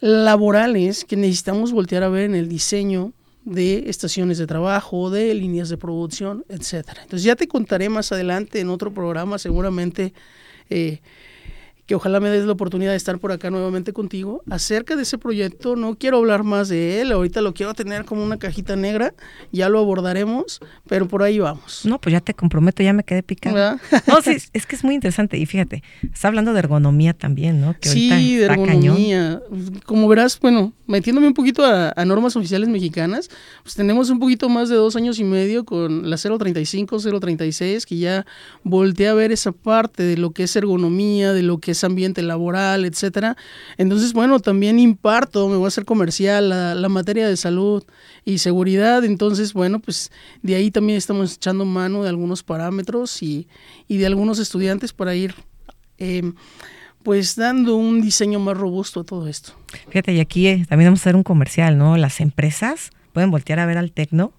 [0.00, 3.12] laborales que necesitamos voltear a ver en el diseño
[3.44, 7.02] de estaciones de trabajo, de líneas de producción, etcétera.
[7.02, 10.12] Entonces ya te contaré más adelante en otro programa, seguramente
[10.70, 11.00] eh,
[11.86, 15.18] que ojalá me des la oportunidad de estar por acá nuevamente contigo, acerca de ese
[15.18, 15.74] proyecto.
[15.74, 19.14] No quiero hablar más de él, ahorita lo quiero tener como una cajita negra,
[19.50, 21.82] ya lo abordaremos, pero por ahí vamos.
[21.84, 23.78] No, pues ya te comprometo, ya me quedé picado.
[24.06, 27.74] No, sí, es que es muy interesante y fíjate, está hablando de ergonomía también, ¿no?
[27.78, 29.42] Que sí, de ergonomía.
[29.84, 33.28] Como verás, bueno, metiéndome un poquito a, a, normas oficiales mexicanas,
[33.62, 37.96] pues tenemos un poquito más de dos años y medio con la 035, 036, que
[37.96, 38.26] ya
[38.62, 42.22] volteé a ver esa parte de lo que es ergonomía, de lo que es ambiente
[42.22, 43.36] laboral, etcétera.
[43.76, 47.84] Entonces, bueno, también imparto, me voy a hacer comercial, la, materia de salud
[48.24, 49.04] y seguridad.
[49.04, 50.10] Entonces, bueno, pues
[50.42, 53.48] de ahí también estamos echando mano de algunos parámetros y,
[53.88, 55.34] de algunos estudiantes para ir
[55.98, 56.34] em,
[57.02, 59.52] pues dando un diseño más robusto a todo esto.
[59.88, 61.96] Fíjate, y aquí eh, también vamos a hacer un comercial, ¿no?
[61.96, 64.32] Las empresas pueden voltear a ver al tecno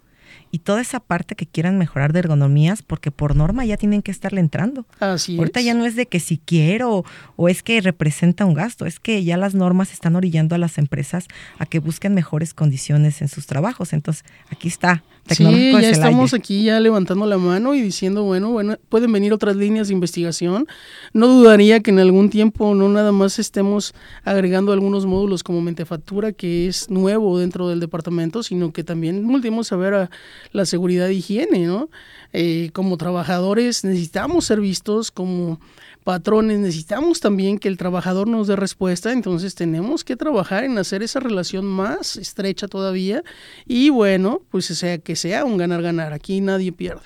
[0.54, 4.12] y toda esa parte que quieran mejorar de ergonomías, porque por norma ya tienen que
[4.12, 4.86] estarle entrando.
[5.00, 7.04] Así Ahorita ya no es de que si quiero
[7.36, 10.78] o es que representa un gasto, es que ya las normas están orillando a las
[10.78, 11.26] empresas
[11.58, 13.94] a que busquen mejores condiciones en sus trabajos.
[13.94, 15.02] Entonces, aquí está.
[15.26, 19.32] Tecnológico sí, ya estamos aquí ya levantando la mano y diciendo, bueno, bueno, pueden venir
[19.32, 20.68] otras líneas de investigación.
[21.14, 23.94] No dudaría que en algún tiempo no nada más estemos
[24.26, 29.72] agregando algunos módulos como Mentefactura, que es nuevo dentro del departamento, sino que también volvemos
[29.72, 30.10] a ver a
[30.52, 31.90] la seguridad e higiene, ¿no?
[32.34, 35.60] Eh, como trabajadores necesitamos ser vistos como
[36.04, 41.04] patrones, necesitamos también que el trabajador nos dé respuesta, entonces tenemos que trabajar en hacer
[41.04, 43.24] esa relación más estrecha todavía
[43.66, 47.02] y bueno, pues sea que sea un ganar-ganar, aquí nadie pierde.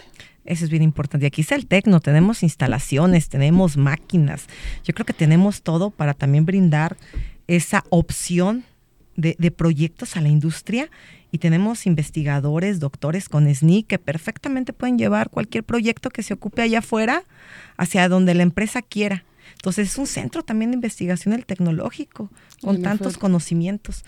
[0.46, 1.26] Eso es bien importante.
[1.26, 4.48] Y aquí está el tecno, tenemos instalaciones, tenemos máquinas.
[4.86, 6.96] Yo creo que tenemos todo para también brindar
[7.48, 8.64] esa opción
[9.18, 10.90] de, de proyectos a la industria
[11.32, 16.62] y tenemos investigadores, doctores con SNI que perfectamente pueden llevar cualquier proyecto que se ocupe
[16.62, 17.24] allá afuera
[17.76, 19.26] hacia donde la empresa quiera.
[19.54, 22.30] Entonces es un centro también de investigación el tecnológico,
[22.62, 24.06] con tantos conocimientos.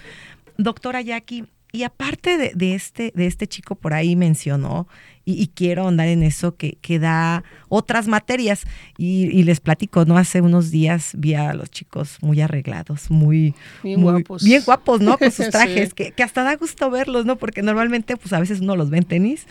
[0.58, 4.88] Doctora Jackie, y aparte de, este, de este chico por ahí mencionó,
[5.25, 8.63] y, quiero andar en eso, que, que da otras materias.
[8.97, 10.17] Y, les platico, ¿no?
[10.17, 13.53] Hace unos días vi a los chicos muy arreglados, muy,
[13.84, 14.43] bien guapos.
[14.43, 15.19] Bien guapos, ¿no?
[15.19, 17.36] Con sus trajes, que, que, hasta da gusto verlos, ¿no?
[17.36, 19.45] Porque normalmente, pues a veces uno los ve en tenis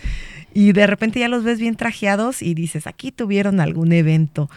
[0.53, 4.49] y de repente ya los ves bien trajeados y dices, aquí tuvieron algún evento.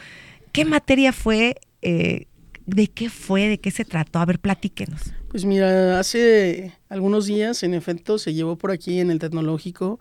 [0.50, 1.60] ¿Qué materia fue?
[1.82, 2.26] Eh,
[2.66, 3.48] ¿De qué fue?
[3.48, 4.18] ¿De qué se trató?
[4.18, 5.00] A ver, platíquenos.
[5.28, 9.98] Pues mira, hace algunos días, en efecto, se llevó por aquí en el tecnológico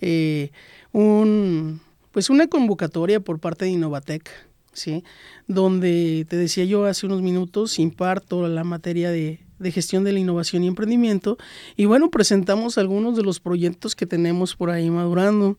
[0.00, 0.50] eh,
[0.92, 1.80] un,
[2.12, 4.30] pues una convocatoria por parte de Innovatec,
[4.72, 5.02] ¿sí?
[5.46, 9.40] donde te decía yo hace unos minutos, imparto la materia de,
[9.72, 11.38] gestión de la innovación y emprendimiento.
[11.76, 15.56] Y bueno, presentamos algunos de los proyectos que tenemos por ahí madurando.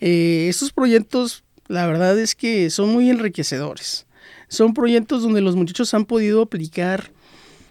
[0.00, 4.06] Eh, estos proyectos, la verdad es que son muy enriquecedores.
[4.50, 7.12] Son proyectos donde los muchachos han podido aplicar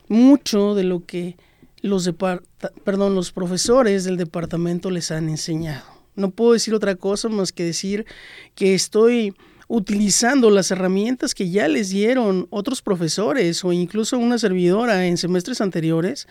[0.08, 1.36] mucho de lo que
[1.82, 2.10] los,
[2.86, 5.84] perdón, los profesores del departamento les han enseñado.
[6.16, 8.06] No puedo decir otra cosa más que decir
[8.56, 9.36] que estoy
[9.70, 15.62] utilizando las herramientas que ya les dieron otros profesores o incluso una servidora en semestres
[15.62, 16.28] anteriores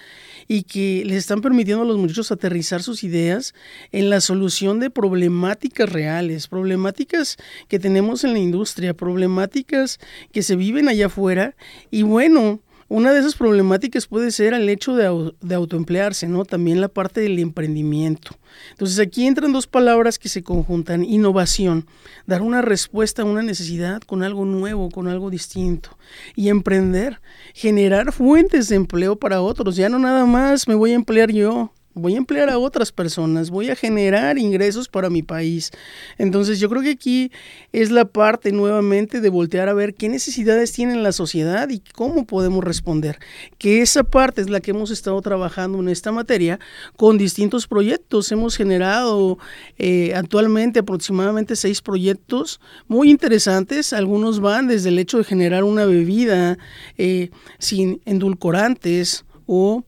[0.48, 3.54] y que les están permitiendo a los muchachos aterrizar sus ideas
[3.92, 7.36] en la solución de problemáticas reales, problemáticas
[7.68, 10.00] que tenemos en la industria, problemáticas
[10.32, 11.54] que se viven allá afuera.
[11.92, 16.46] Y bueno, una de esas problemáticas puede ser el hecho de, autoemplearse, ¿no?
[16.46, 18.30] También la parte del emprendimiento.
[18.70, 21.86] Entonces aquí entran dos palabras que se conjuntan, innovación,
[22.26, 25.98] dar una respuesta a una necesidad con algo nuevo, con algo distinto.
[26.34, 27.20] Y emprender,
[27.52, 29.76] generar fuentes de empleo para otros.
[29.76, 33.50] Ya no nada más me voy a emplear yo, voy a emplear a otras personas,
[33.50, 35.70] voy a generar ingresos para mi país.
[36.16, 37.30] Entonces yo creo que aquí
[37.72, 42.26] es la parte nuevamente de voltear a ver qué necesidades tiene la sociedad y cómo
[42.26, 43.18] podemos responder.
[43.58, 46.58] Que esa parte es la que hemos estado trabajando en esta materia
[46.96, 48.30] con distintos proyectos.
[48.32, 49.38] Hemos generado
[49.78, 53.92] eh, actualmente aproximadamente seis proyectos muy interesantes.
[53.92, 56.58] Algunos van desde el hecho de generar una bebida
[56.96, 59.84] eh, sin endulcorantes o...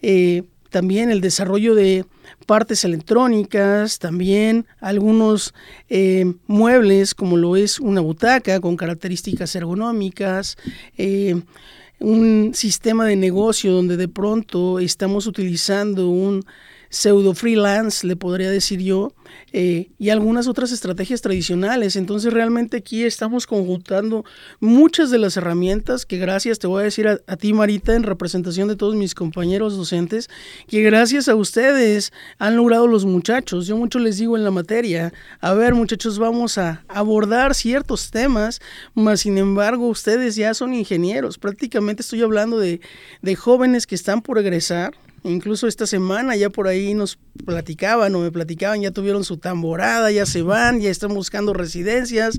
[0.00, 2.04] Eh, también el desarrollo de
[2.46, 5.54] partes electrónicas, también algunos
[5.88, 10.56] eh, muebles como lo es una butaca con características ergonómicas,
[10.96, 11.40] eh,
[12.00, 16.44] un sistema de negocio donde de pronto estamos utilizando un
[16.90, 19.12] pseudo freelance, le podría decir yo,
[19.52, 21.96] eh, y algunas otras estrategias tradicionales.
[21.96, 24.24] Entonces realmente aquí estamos conjuntando
[24.60, 28.68] muchas de las herramientas que gracias, te voy a decir a, ti Marita, en representación
[28.68, 30.28] de todos mis compañeros docentes,
[30.66, 33.66] que gracias a ustedes han logrado los muchachos.
[33.66, 38.60] Yo mucho les digo en la materia, a ver muchachos, vamos a abordar ciertos temas,
[38.94, 41.38] mas sin embargo ustedes ya son ingenieros.
[41.38, 42.80] Prácticamente estoy hablando de,
[43.22, 48.20] de jóvenes que están por egresar Incluso esta semana ya por ahí nos platicaban o
[48.20, 52.38] me platicaban, ya tuvieron su tamborada, ya se van, ya están buscando residencias.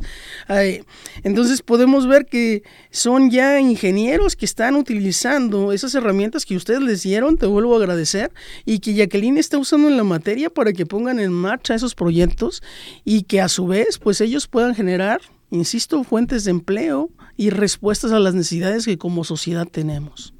[1.24, 7.04] entonces podemos ver que son ya ingenieros que están utilizando esas herramientas que ustedes les
[7.04, 8.32] dieron, te vuelvo a agradecer,
[8.66, 12.64] y que Jacqueline está usando en la materia para que pongan en marcha esos proyectos
[13.04, 18.12] y que a su vez pues ellos puedan generar, insisto, fuentes de empleo y respuestas
[18.12, 20.34] a las necesidades que como sociedad tenemos.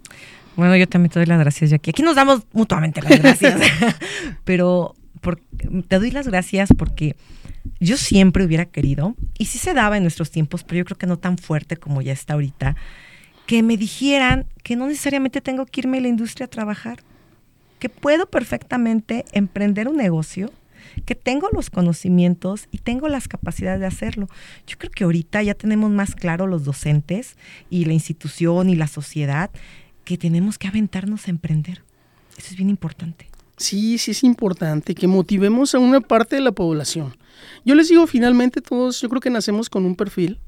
[0.60, 1.92] Bueno, yo también te doy las gracias, Jackie.
[1.92, 3.62] Aquí nos damos mutuamente las gracias.
[4.44, 4.94] Pero
[5.88, 7.16] te doy las gracias porque
[7.80, 11.08] yo siempre hubiera querido, y sí se daba en nuestros tiempos, pero yo creo que
[11.08, 12.76] no tan fuerte como ya está ahorita,
[13.46, 17.00] que me dijeran que no necesariamente tengo que irme a la industria a trabajar,
[17.80, 20.52] que puedo perfectamente emprender un negocio,
[21.06, 24.28] que tengo los conocimientos y tengo las capacidades de hacerlo.
[24.68, 27.38] Yo creo que ahorita ya tenemos más claro los docentes
[27.70, 29.52] y la institución y la sociedad
[30.10, 31.84] que tenemos que aventarnos a emprender.
[32.36, 33.30] Eso es bien importante.
[33.58, 37.16] Sí, sí es importante que motivemos a una parte de la población.
[37.64, 40.40] Yo les digo, finalmente todos, yo creo que nacemos con un perfil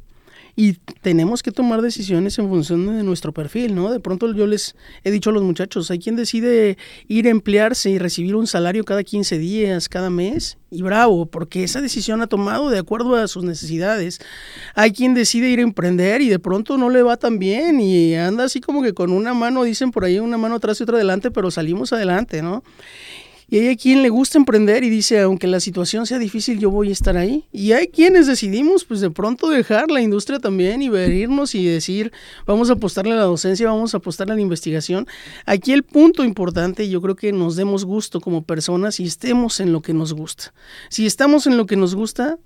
[0.56, 3.92] y tenemos que tomar decisiones en función de nuestro perfil, ¿no?
[3.92, 7.90] De pronto yo les he dicho a los muchachos, hay quien decide ir a emplearse
[7.90, 12.28] y recibir un salario cada 15 días, cada mes, y bravo, porque esa decisión ha
[12.28, 14.20] tomado de acuerdo a sus necesidades.
[14.74, 18.16] Hay quien decide ir a emprender y de pronto no le va tan bien y
[18.16, 20.96] anda así como que con una mano, dicen por ahí, una mano atrás y otra
[20.96, 22.64] adelante, pero salimos adelante, ¿no?
[23.52, 26.88] Y hay quien le gusta emprender y dice, aunque la situación sea difícil, yo voy
[26.88, 27.44] a estar ahí.
[27.52, 32.14] Y hay quienes decidimos, pues de pronto dejar la industria también y venirnos y decir,
[32.48, 35.06] vamos a apostarle a la docencia, vamos a apostarle a la investigación.
[35.46, 39.74] Aquí el punto importante, yo creo que nos demos gusto como personas y estemos en
[39.74, 40.54] lo que nos gusta.
[40.88, 42.40] Si estamos en lo que nos gusta,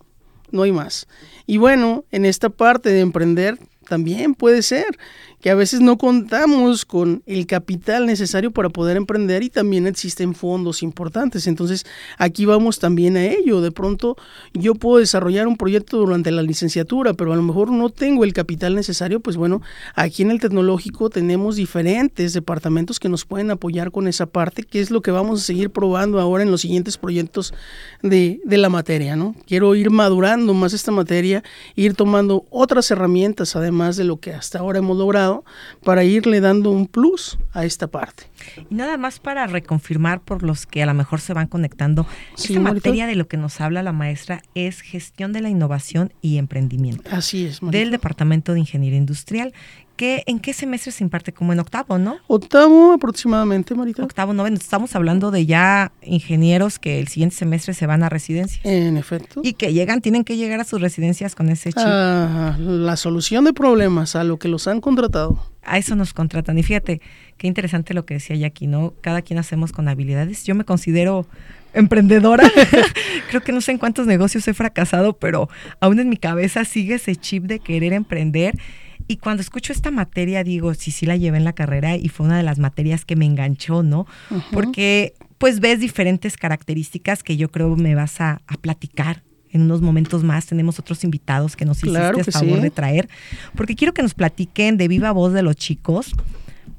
[0.49, 1.07] no hay más.
[1.45, 4.97] Y bueno, en esta parte de emprender, también puede ser
[5.45, 10.33] que a veces no contamos con el capital necesario para poder emprender y también existen
[10.33, 11.45] fondos importantes.
[11.45, 11.85] Entonces,
[12.17, 13.61] aquí vamos también a ello.
[13.61, 14.17] De pronto,
[14.55, 18.33] yo puedo desarrollar un proyecto durante la licenciatura, pero a lo mejor no tengo el
[18.33, 19.19] capital necesario.
[19.19, 19.61] Pues bueno,
[19.93, 24.79] aquí en el tecnológico tenemos diferentes departamentos que nos pueden apoyar con esa parte, que
[24.79, 27.53] es lo que vamos a seguir probando ahora en los siguientes proyectos
[28.01, 29.15] de, de la materia.
[29.15, 29.35] ¿no?
[29.45, 31.43] Quiero ir madurando más esta materia,
[31.75, 35.43] ir tomando otras herramientas, además de lo que hasta ahora hemos logrado
[35.83, 38.23] para irle dando un plus a esta parte.
[38.69, 42.07] Y nada más para reconfirmar por los que a lo mejor se van conectando,
[42.37, 46.37] esta materia de lo que nos habla la maestra es gestión de la innovación y
[46.37, 47.03] emprendimiento.
[47.11, 49.53] Así es, Del Departamento de Ingeniería Industrial.
[49.95, 51.31] ¿Qué, ¿En qué semestre se imparte?
[51.31, 52.17] Como en octavo, ¿no?
[52.27, 54.03] Octavo aproximadamente, Marita.
[54.03, 54.57] Octavo, noveno.
[54.57, 58.59] Estamos hablando de ya ingenieros que el siguiente semestre se van a residencia.
[58.63, 59.41] En efecto.
[59.43, 61.83] Y que llegan, tienen que llegar a sus residencias con ese chip.
[61.85, 65.39] Ah, la solución de problemas a lo que los han contratado.
[65.63, 66.57] A eso nos contratan.
[66.57, 67.01] Y fíjate,
[67.37, 68.93] qué interesante lo que decía Jackie, ¿no?
[69.01, 70.43] Cada quien hacemos con habilidades.
[70.43, 71.25] Yo me considero
[71.73, 72.49] emprendedora.
[73.29, 76.95] Creo que no sé en cuántos negocios he fracasado, pero aún en mi cabeza sigue
[76.95, 78.57] ese chip de querer emprender
[79.07, 82.25] y cuando escucho esta materia, digo, sí, sí la llevé en la carrera y fue
[82.25, 84.07] una de las materias que me enganchó, ¿no?
[84.51, 90.23] Porque pues ves diferentes características que yo creo me vas a, platicar en unos momentos
[90.23, 90.47] más.
[90.47, 93.07] Tenemos otros invitados que nos hiciste el favor de traer,
[93.55, 96.13] porque quiero que nos platiquen de viva voz de los chicos,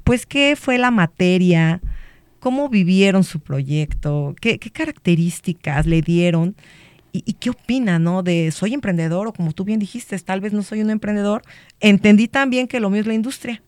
[0.03, 1.81] pues qué fue la materia,
[2.39, 6.55] cómo vivieron su proyecto, qué, qué características le dieron
[7.25, 8.23] ¿Y, qué opina, no?
[8.23, 11.41] De soy emprendedor o como tú bien dijiste, tal vez no soy un emprendedor.
[11.79, 13.61] Entendí también que lo mío es la industria.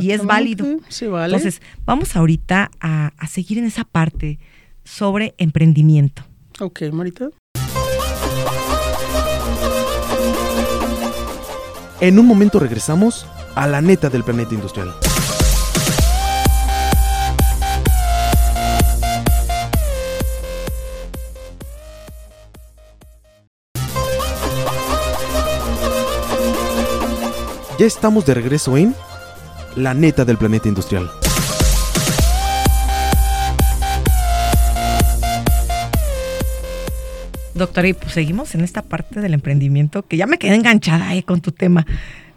[0.00, 0.66] Y es válido.
[0.66, 4.38] Entonces, vamos ahorita a, a seguir en esa parte
[4.84, 6.24] sobre emprendimiento.
[6.60, 7.30] Ok, Marita.
[12.00, 14.92] En un momento regresamos a la neta del planeta industrial.
[27.78, 28.94] Ya estamos de regreso en
[29.76, 31.10] La neta del planeta industrial.
[37.54, 41.22] Doctora, y pues seguimos en esta parte del emprendimiento que ya me quedé enganchada ahí
[41.22, 41.86] con tu tema.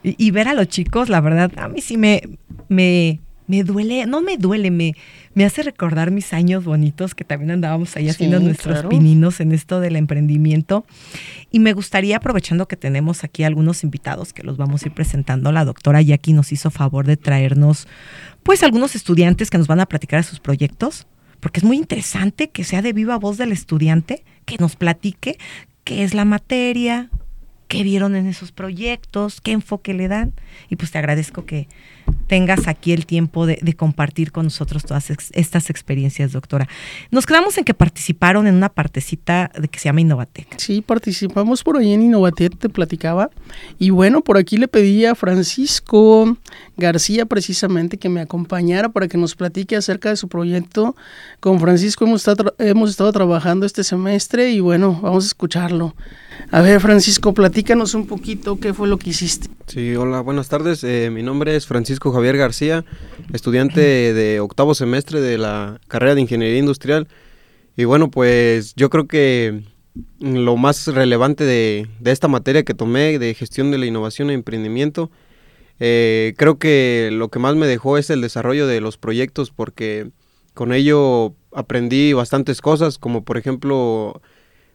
[0.03, 2.21] Y, ver a los chicos, la verdad, a mí sí me,
[2.69, 4.95] me, me duele, no me duele, me,
[5.34, 9.79] me hace recordar mis años bonitos que también andábamos ahí haciendo nuestros pininos en esto
[9.79, 10.86] del emprendimiento.
[11.51, 15.51] Y me gustaría, aprovechando que tenemos aquí algunos invitados que los vamos a ir presentando,
[15.51, 17.88] la doctora Jackie nos hizo favor de traernos
[18.43, 21.08] pues algunos estudiantes que nos van a platicar de sus proyectos,
[21.39, 25.38] porque es muy interesante que sea de viva voz del estudiante, que nos platique
[25.84, 27.10] qué es la materia,
[27.67, 30.34] qué vieron en esos proyectos, qué enfoque le dan.
[30.69, 31.67] Y pues te agradezco que
[32.27, 36.67] tengas aquí el tiempo de, compartir con nosotros todas estas experiencias, doctora.
[37.11, 40.57] Nos quedamos en que participaron en una partecita de que se llama Innovatec.
[40.57, 43.29] Sí, participamos por ahí en Innovatec, te platicaba.
[43.79, 46.37] Y bueno, por aquí le pedí a Francisco
[46.77, 50.95] García precisamente que me acompañara para que nos platique acerca de su proyecto.
[51.39, 55.95] Con Francisco hemos estado, hemos estado trabajando este semestre y bueno, vamos a escucharlo.
[56.51, 59.49] A ver, Francisco, platícanos un poquito qué fue lo que hiciste.
[59.67, 60.83] Sí, hola, buenas tardes.
[60.83, 62.85] Eh, mi nombre es Francisco Javier García,
[63.33, 63.81] estudiante
[64.13, 67.07] de octavo semestre de la carrera de Ingeniería Industrial.
[67.75, 69.63] Y bueno, pues yo creo que
[70.19, 75.11] lo más relevante de, esta materia que tomé de gestión de la innovación e emprendimiento,
[75.79, 80.09] eh, creo que lo que más me dejó es el desarrollo de los proyectos porque
[80.53, 84.21] con ello aprendí bastantes cosas, como por ejemplo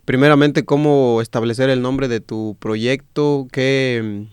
[0.04, 4.26] primeramente cómo establecer el nombre de tu proyecto, qué,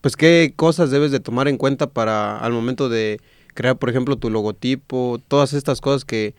[0.00, 3.20] pues qué cosas debes de tomar en cuenta para al momento de
[3.54, 6.34] crear, por ejemplo, tu logotipo, todas estas cosas que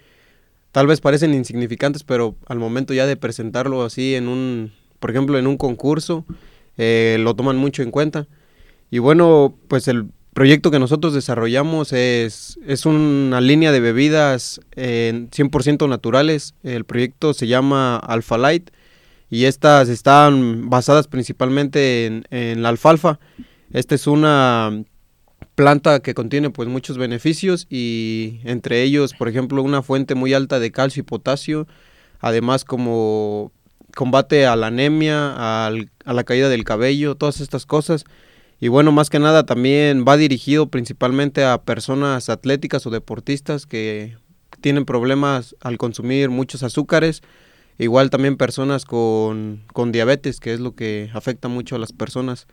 [0.71, 5.39] tal vez parecen insignificantes, pero al momento ya de presentarlo así en un, por ejemplo,
[5.39, 6.25] en un concurso,
[6.77, 8.27] eh, lo toman mucho en cuenta.
[8.91, 15.87] Y bueno, pues el proyecto que nosotros desarrollamos es, es una línea de bebidas 100%
[15.87, 16.55] naturales.
[16.61, 18.69] El proyecto se llama Alpha Light
[19.29, 23.17] y estas están basadas principalmente en, la alfalfa.
[23.71, 24.83] Esta es una
[25.55, 30.59] planta que contiene pues muchos beneficios y entre ellos, por ejemplo, una fuente muy alta
[30.59, 31.65] de calcio y potasio,
[32.19, 33.53] además como
[33.95, 35.71] combate a la anemia, a
[36.03, 38.03] la caída del cabello, todas estas cosas.
[38.59, 44.17] Y bueno, más que nada también va dirigido principalmente a personas atléticas o deportistas que
[44.61, 47.21] tienen problemas al consumir muchos azúcares
[47.77, 52.47] Igual también personas con, diabetes, que es lo que afecta mucho a las personas.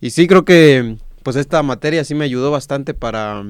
[0.00, 3.44] Y sí creo que pues esta materia sí me ayudó bastante para,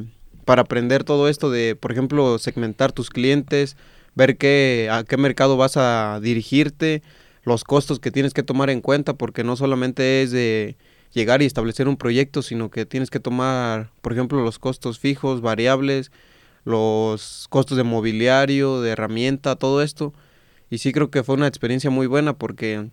[0.45, 3.77] para aprender todo esto de, por ejemplo, segmentar tus clientes,
[4.15, 7.03] ver qué, a qué mercado vas a dirigirte,
[7.45, 10.77] los costos que tienes que tomar en cuenta, porque no solamente es de
[11.13, 15.41] llegar y establecer un proyecto, sino que tienes que tomar, por ejemplo, los costos fijos,
[15.41, 16.11] variables,
[16.65, 20.13] los costos de mobiliario, de herramienta, todo esto.
[20.71, 22.91] Y sí creo que fue una experiencia muy buena porque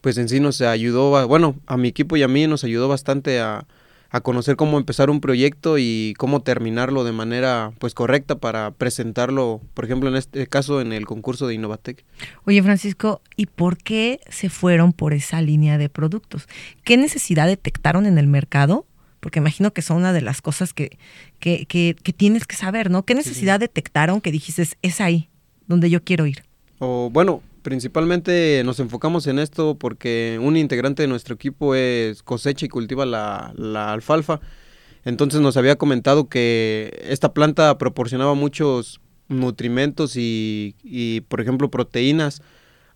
[0.00, 3.40] pues en sí nos ayudó, bueno, a mi equipo y a mí nos ayudó bastante
[3.40, 3.66] a,
[4.16, 9.60] a conocer cómo empezar un proyecto y cómo terminarlo de manera pues correcta para presentarlo,
[9.74, 12.04] por ejemplo, en este caso en el concurso de Innovatec.
[12.44, 16.48] Oye, Francisco, ¿y por qué se fueron por esa línea de productos?
[16.84, 18.86] ¿Qué necesidad detectaron en el mercado?
[19.20, 20.98] Porque imagino que son una de las cosas que,
[21.38, 23.04] que, que, tienes que saber, ¿no?
[23.04, 25.28] ¿Qué necesidad detectaron que dijiste, es ahí
[25.66, 26.44] donde yo quiero ir?
[26.78, 32.64] O bueno, Principalmente nos enfocamos en esto porque un integrante de nuestro equipo es cosecha
[32.64, 34.38] y cultiva la, alfalfa.
[35.04, 42.40] Entonces nos había comentado que esta planta proporcionaba muchos nutrimentos y, por ejemplo, proteínas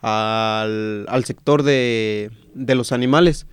[0.03, 3.49] al, sector de, los animales.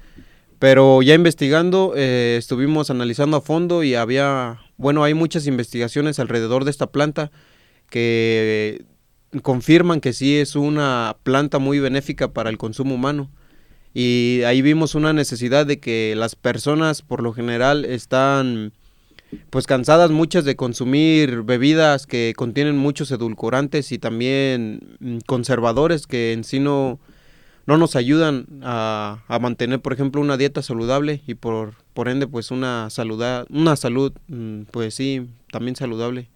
[0.60, 6.64] Pero ya investigando, eh, estuvimos analizando a fondo y había, bueno, hay muchas investigaciones alrededor
[6.64, 7.32] de esta planta
[7.90, 8.86] que
[9.42, 13.30] confirman que sí es una planta muy benéfica para el consumo humano.
[13.94, 18.74] Y ahí vimos una necesidad de que las personas por lo general están
[19.50, 26.34] pues cansadas muchas de consumir bebidas que contienen muchos edulcorantes y también mm, conservadores que
[26.34, 27.00] en sí no,
[27.66, 32.28] no nos ayudan a, a, mantener por ejemplo una dieta saludable y por, por ende
[32.28, 32.88] pues una,
[33.50, 36.30] una salud mm, pues sí también saludable.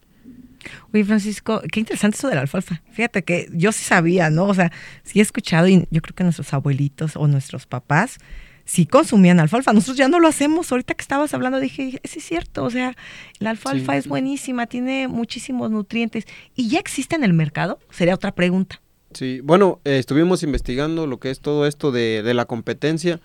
[0.93, 2.81] Oye, Francisco, qué interesante eso de la alfalfa.
[2.91, 4.45] Fíjate que yo sí sabía, ¿no?
[4.45, 4.71] O sea,
[5.03, 8.17] sí he escuchado y yo creo que nuestros abuelitos o nuestros papás
[8.65, 9.73] sí consumían alfalfa.
[9.73, 10.71] Nosotros ya no lo hacemos.
[10.71, 12.63] Ahorita que estabas hablando dije, sí es cierto.
[12.63, 12.95] O sea,
[13.39, 16.25] la alfalfa es buenísima, tiene muchísimos nutrientes.
[16.55, 17.79] ¿Y ya existe en el mercado?
[17.89, 18.81] Sería otra pregunta.
[19.13, 23.19] Sí, bueno, eh, estuvimos investigando lo que es todo esto de, de la competencia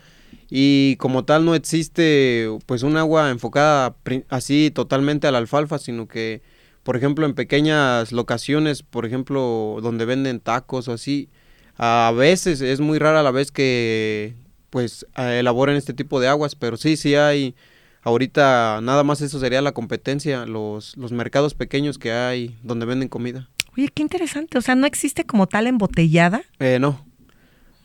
[0.50, 3.96] y como tal no existe pues un agua enfocada
[4.28, 6.42] así totalmente a la alfalfa, sino que
[6.86, 11.28] por ejemplo, en pequeñas locaciones, por ejemplo, donde venden tacos o así,
[11.76, 14.36] a veces es muy rara la vez que
[14.70, 17.56] pues elaboren este tipo de aguas, pero sí, sí hay,
[18.02, 23.08] ahorita nada más eso sería la competencia, los, los mercados pequeños que hay donde venden
[23.08, 23.48] comida.
[23.76, 26.42] Oye, qué interesante, o sea, ¿no existe como tal embotellada?
[26.60, 27.04] Eh, no.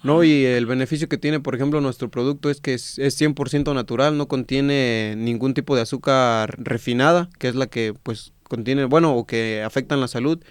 [0.04, 3.74] No, y el beneficio que tiene, por ejemplo, nuestro producto es que es, es 100%
[3.74, 9.16] natural, no contiene ningún tipo de azúcar refinada, que es la que pues contienen, bueno,
[9.16, 10.43] o que afectan la salud.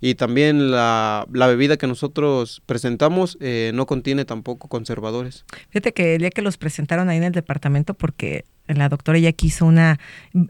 [0.00, 5.44] Y también la, bebida que nosotros presentamos eh, no contiene tampoco conservadores.
[5.70, 9.32] Fíjate que el día que los presentaron ahí en el departamento, porque la doctora ya
[9.32, 9.98] quiso una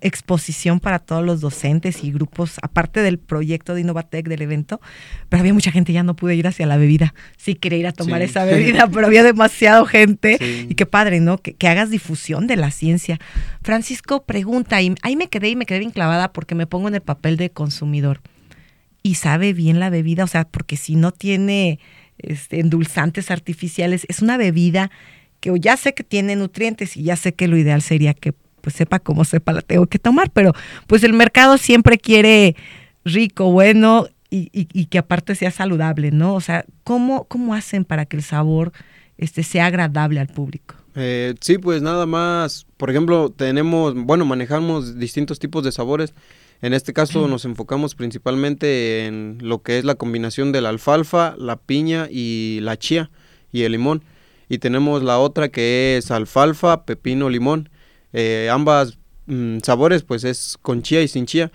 [0.01, 4.81] exposición para todos los docentes y grupos, aparte del proyecto de Innovatec del evento,
[5.29, 7.15] pero había mucha gente, ya no pude ir hacia la bebida.
[7.37, 10.37] Sí quería ir a tomar esa bebida, pero había demasiado gente.
[10.69, 11.39] Y qué padre, ¿no?
[11.39, 13.19] Que, que, hagas difusión de la ciencia.
[13.63, 16.97] Francisco pregunta, y ahí me quedé y me quedé bien clavada porque me pongo en
[16.97, 18.21] el papel de consumidor
[19.09, 21.81] y sabe bien la bebida, o sea, porque si no tiene
[22.19, 24.91] este, endulzantes artificiales, es una bebida
[25.41, 28.75] que ya sé que tiene nutrientes y ya sé que lo ideal sería que pues
[28.77, 30.53] sepa cómo sepa la tengo que tomar, pero
[30.87, 32.55] pues el mercado siempre quiere
[33.03, 36.35] rico, bueno y, y, que aparte sea saludable, ¿no?
[36.35, 38.73] O sea, ¿cómo, cómo hacen para que el sabor
[39.17, 40.75] este, sea agradable al público?
[40.97, 46.13] Eh, sí, pues nada más, por ejemplo, tenemos, bueno, manejamos distintos tipos de sabores.
[46.61, 51.37] En este caso nos enfocamos principalmente en lo que es la combinación de la alfalfa,
[51.39, 53.11] la piña y la chía
[53.53, 54.03] y el limón.
[54.49, 57.69] Y tenemos la otra que es alfalfa, pepino, limón.
[58.13, 61.53] Eh, ambas mm, sabores pues es con chía y sin chía.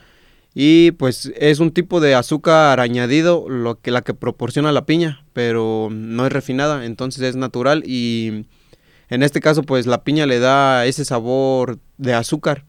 [0.56, 5.26] Y pues es un tipo de azúcar añadido, lo que la que proporciona la piña,
[5.34, 8.46] pero no es refinada, entonces es natural y
[9.10, 12.66] en este caso pues la piña le da ese sabor de azúcar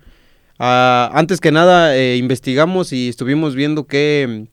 [0.58, 4.46] Ah, antes que nada, eh, investigamos y estuvimos viendo qué,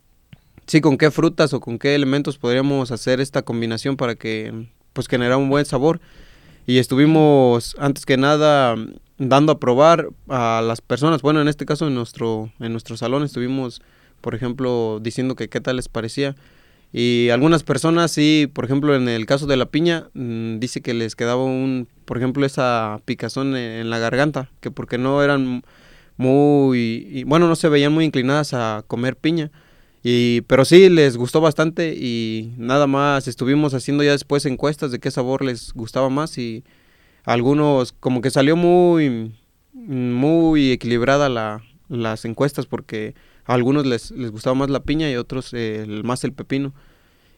[0.66, 5.08] sí, con qué frutas o con qué elementos podríamos hacer esta combinación para que, pues,
[5.08, 6.02] generara un buen sabor.
[6.66, 8.76] Y estuvimos, antes que nada,
[9.18, 11.22] dando a probar a las personas.
[11.22, 13.82] Bueno, en este caso, en nuestro, en nuestro salón estuvimos,
[14.22, 16.36] por ejemplo, diciendo que qué tal les parecía.
[16.94, 20.94] Y algunas personas sí, por ejemplo, en el caso de la piña, mm, dice que
[20.94, 25.64] les quedaba un, por ejemplo, esa picazón en la garganta, que porque no eran
[26.18, 29.52] muy, bueno, no se veían muy inclinadas a comer piña.
[30.04, 35.00] Y, pero sí, les gustó bastante y nada más estuvimos haciendo ya después encuestas de
[35.00, 36.64] qué sabor les gustaba más y
[37.24, 39.32] algunos como que salió muy
[39.74, 45.14] muy equilibrada la, las encuestas porque a algunos les, les gustaba más la piña y
[45.14, 46.74] a otros eh, más el pepino.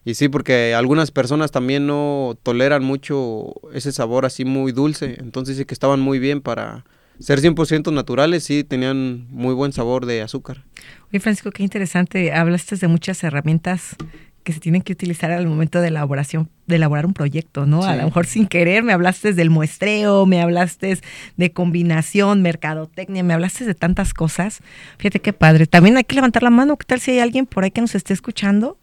[0.05, 5.57] Y sí, porque algunas personas también no toleran mucho ese sabor así muy dulce, entonces
[5.57, 6.83] sí que estaban muy bien para
[7.23, 10.65] ser 100% naturales, sí tenían muy buen sabor de azúcar.
[11.09, 13.95] Oye, Francisco, qué interesante, hablaste de muchas herramientas
[14.43, 17.85] que se tienen que utilizar al momento de elaboración, de elaborar un proyecto, ¿no?
[17.85, 20.99] A lo mejor sin querer me hablaste del muestreo, me hablaste
[21.37, 24.59] de combinación, mercadotecnia, me hablaste de tantas cosas.
[24.97, 25.65] Fíjate qué padre.
[25.65, 26.75] También hay que levantar la mano.
[26.75, 28.77] ¿Qué tal si hay alguien por ahí que nos esté escuchando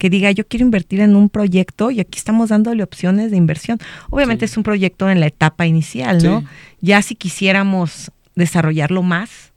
[0.00, 3.78] que diga, yo quiero invertir en un proyecto y aquí estamos dándole opciones de inversión.
[4.08, 6.42] Obviamente es un proyecto en la etapa inicial, ¿no?
[6.80, 9.52] Ya si quisiéramos desarrollarlo más,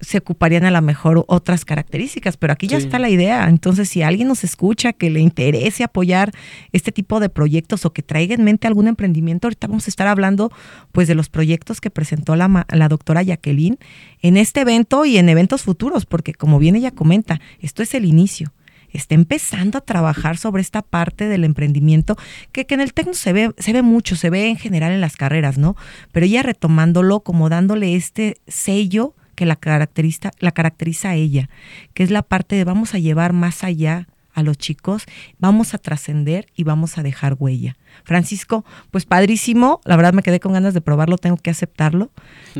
[0.00, 3.46] se ocuparían a lo mejor otras características, pero aquí ya está la idea.
[3.46, 6.32] Entonces, si alguien nos escucha que le interese apoyar
[6.72, 10.06] este tipo de proyectos o que traiga en mente algún emprendimiento, ahorita vamos a estar
[10.06, 10.50] hablando
[10.92, 13.76] pues de los proyectos que presentó la, la doctora Jacqueline
[14.22, 18.06] en este evento y en eventos futuros, porque como bien ella comenta, esto es el
[18.06, 18.50] inicio
[18.94, 22.16] está empezando a trabajar sobre esta parte del emprendimiento
[22.52, 25.00] que, que en el técnico se ve, se ve mucho, se ve en general en
[25.00, 25.76] las carreras, ¿no?
[26.12, 31.50] Pero ella retomándolo como dándole este sello que la caracteriza, la caracteriza a ella,
[31.92, 35.04] que es la parte de vamos a llevar más allá a los chicos,
[35.38, 37.76] vamos a trascender y vamos a dejar huella.
[38.04, 42.10] Francisco, pues padrísimo, la verdad me quedé con ganas de probarlo, tengo que aceptarlo,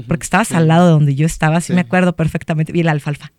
[0.06, 3.32] porque estabas al lado de donde yo estaba, sí, me acuerdo perfectamente, vi la alfalfa.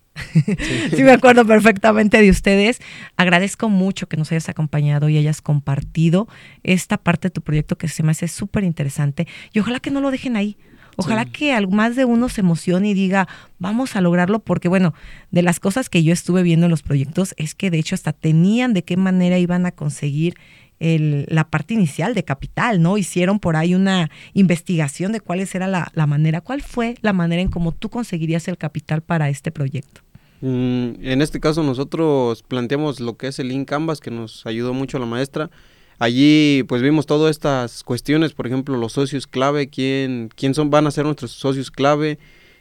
[0.90, 1.02] Sí.
[1.02, 2.80] me acuerdo perfectamente de ustedes.
[3.16, 6.28] Agradezco mucho que nos hayas acompañado y hayas compartido
[6.62, 10.00] esta parte de tu proyecto que se me hace súper interesante y ojalá que no
[10.00, 10.56] lo dejen ahí.
[10.96, 14.94] Ojalá que más de uno se emocione y diga, vamos a lograrlo, porque bueno,
[15.30, 18.14] de las cosas que yo estuve viendo en los proyectos es que de hecho hasta
[18.14, 20.36] tenían de qué manera iban a conseguir
[20.78, 22.98] el, la parte inicial de capital, ¿no?
[22.98, 27.42] Hicieron por ahí una investigación de cuál era la, la manera, cuál fue la manera
[27.42, 30.02] en cómo tú conseguirías el capital para este proyecto.
[30.40, 34.74] Mm, en este caso nosotros planteamos lo que es el Link Canvas, que nos ayudó
[34.74, 35.50] mucho la maestra.
[35.98, 40.86] Allí pues vimos todas estas cuestiones, por ejemplo, los socios clave, quién, quién son, van
[40.86, 42.18] a ser nuestros socios clave,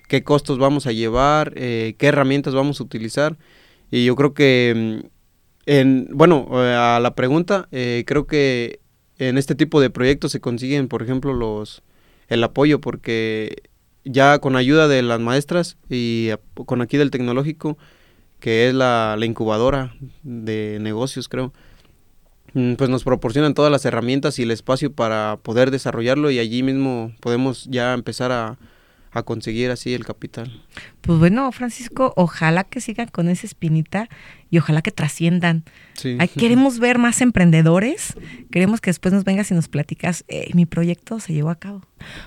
[0.08, 3.38] qué costos vamos a llevar, eh, qué herramientas vamos a utilizar.
[3.92, 5.08] Y yo creo que, mm,
[5.68, 8.80] en, bueno, eh, a la pregunta, eh, creo que
[9.18, 11.84] en este tipo de proyectos se consiguen, por ejemplo, los
[12.28, 13.56] el apoyo, porque
[14.06, 16.30] ya con ayuda de las maestras y
[16.66, 17.78] con aquí del tecnológico,
[18.40, 19.94] que es la, incubadora
[20.24, 21.52] de negocios, creo,
[22.54, 26.64] mm, pues nos proporcionan todas las herramientas y el espacio para poder desarrollarlo y allí
[26.64, 28.58] mismo podemos ya empezar a,
[29.16, 30.62] a conseguir así el capital.
[31.00, 34.10] Pues bueno, Francisco, ojalá que sigan con esa espinita
[34.52, 35.64] y ojalá que trasciendan.
[35.94, 36.18] Sí.
[36.38, 38.16] queremos ver más emprendedores,
[38.52, 41.82] queremos que después nos vengas y nos platicas, eh, mi proyecto se llevó a cabo.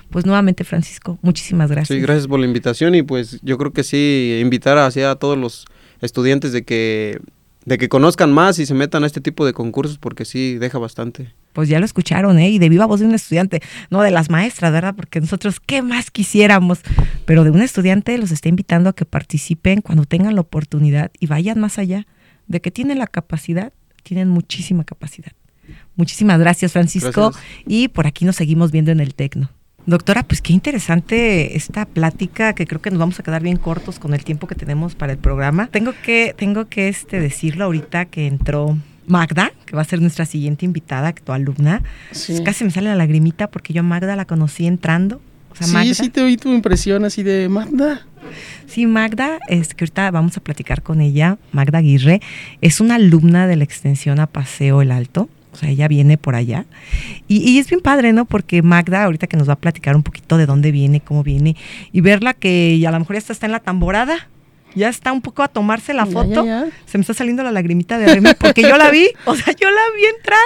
[0.09, 1.95] Pues nuevamente, Francisco, muchísimas gracias.
[1.95, 5.37] Sí, gracias por la invitación y pues yo creo que sí, invitar hacia a todos
[5.37, 5.67] los
[6.01, 7.19] estudiantes de que
[7.65, 10.79] de que conozcan más y se metan a este tipo de concursos porque sí deja
[10.79, 12.49] bastante pues ya lo escucharon, ¿eh?
[12.49, 14.95] Y de viva voz de un estudiante, no de las maestras, ¿verdad?
[14.95, 16.81] Porque nosotros, ¿qué más quisiéramos?
[17.25, 21.27] Pero de un estudiante los está invitando a que participen cuando tengan la oportunidad y
[21.27, 22.07] vayan más allá.
[22.47, 23.73] De que tienen la capacidad,
[24.03, 25.33] tienen muchísima capacidad.
[25.95, 27.31] Muchísimas gracias, Francisco.
[27.67, 29.51] Y por aquí nos seguimos viendo en el Tecno.
[29.85, 33.97] Doctora, pues qué interesante esta plática, que creo que nos vamos a quedar bien cortos
[33.97, 35.67] con el tiempo que tenemos para el programa.
[35.67, 38.77] Tengo que, tengo que este, decirlo ahorita que entró
[39.09, 41.81] Magda, que va a ser nuestra siguiente invitada, tu alumna.
[42.11, 42.41] Sí.
[42.43, 45.21] casi me sale la lagrimita porque yo a Magda la conocí entrando.
[45.59, 48.05] sí, sí te oí tu impresión así de Magda.
[48.67, 51.37] Sí, Magda, es que ahorita vamos a platicar con ella.
[51.51, 52.21] Magda Aguirre
[52.61, 55.27] es una alumna de la extensión a Paseo el Alto.
[55.51, 56.65] O sea, ella viene por allá.
[57.27, 58.25] Y, y, es bien padre, ¿no?
[58.25, 61.55] Porque Magda, ahorita que nos va a platicar un poquito de dónde viene, cómo viene,
[61.91, 64.27] y verla que a lo mejor ya está en la tamborada
[64.75, 66.45] ya está un poco a tomarse la foto,
[66.85, 69.69] se me está saliendo la lagrimita de Remy porque yo la vi, o sea, yo
[69.69, 70.39] la vi entrar.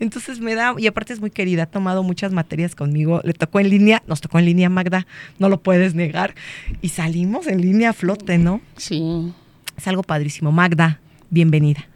[0.00, 3.60] Entonces me da, y aparte es muy querida, ha tomado muchas materias conmigo, le tocó
[3.60, 5.06] en línea, nos tocó en línea Magda,
[5.38, 6.34] no lo puedes negar.
[6.82, 8.60] Y salimos en línea a flote, ¿no?
[8.76, 9.32] Sí.
[9.76, 10.52] Es algo padrísimo.
[10.52, 11.00] Magda,
[11.30, 11.86] bienvenida.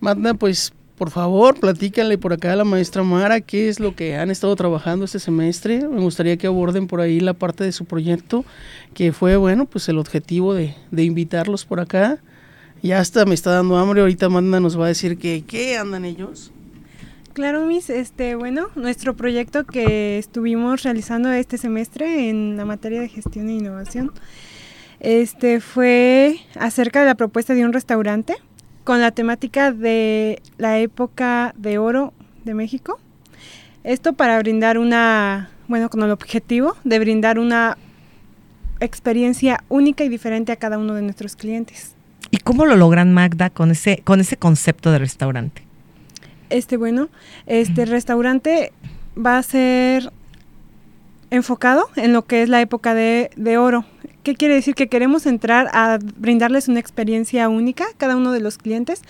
[0.00, 4.16] Magda, pues por favor, platícanle por acá a la maestra Mara qué es lo que
[4.16, 5.86] han estado trabajando este semestre.
[5.86, 8.44] Me gustaría que aborden por ahí la parte de su proyecto,
[8.94, 12.18] que fue, bueno, pues el objetivo de, invitarlos por acá.
[12.82, 16.06] Ya hasta me está dando hambre, ahorita Manda nos va a decir que qué andan
[16.06, 16.50] ellos.
[17.34, 23.10] Claro, Miss, este, bueno, nuestro proyecto que estuvimos realizando este semestre en la materia de
[23.10, 24.12] gestión e innovación,
[25.00, 28.36] este fue acerca de la propuesta de un restaurante
[28.86, 32.14] con la temática de la época de oro
[32.44, 33.00] de México.
[33.82, 37.76] Esto para brindar una, bueno, con el objetivo de brindar una
[38.78, 41.96] experiencia única y diferente a cada uno de nuestros clientes.
[42.30, 45.62] ¿Y cómo lo logran Magda con ese, con ese concepto de restaurante?
[46.48, 47.08] Este, bueno,
[47.46, 48.72] este restaurante
[49.18, 50.12] va a ser
[51.30, 53.84] enfocado en lo que es la época de, de, oro.
[54.26, 54.74] ¿Qué quiere decir?
[54.74, 59.02] Que queremos entrar a brindarles una experiencia única a cada uno de los clientes,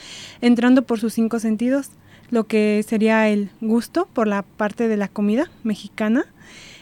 [0.43, 1.89] entrando por sus cinco sentidos,
[2.29, 6.27] lo que sería el gusto por la parte de la comida mexicana,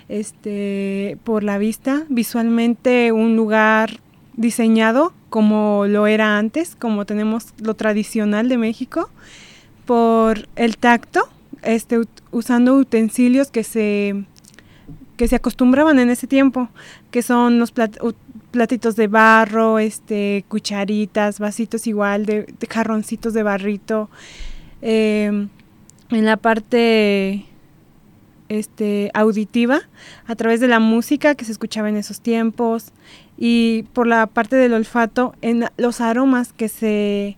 [0.09, 4.01] este, por la vista, visualmente un lugar
[4.33, 9.11] diseñado como lo era antes, como tenemos lo tradicional de México,
[9.87, 11.29] por el tacto,
[11.63, 12.01] este,
[12.33, 14.25] usando utensilios que se,
[15.17, 16.69] que se acostumbraban en ese tiempo,
[17.13, 17.73] que son los
[18.55, 24.09] platitos de barro, este, cucharitas, vasitos igual, de, de jarroncitos de barrito.
[24.81, 25.49] Eh,
[26.11, 27.47] en la parte
[28.49, 29.81] este, auditiva,
[30.27, 32.93] a través de la música que se escuchaba en esos tiempos,
[33.37, 37.37] y por la parte del olfato, en los aromas que se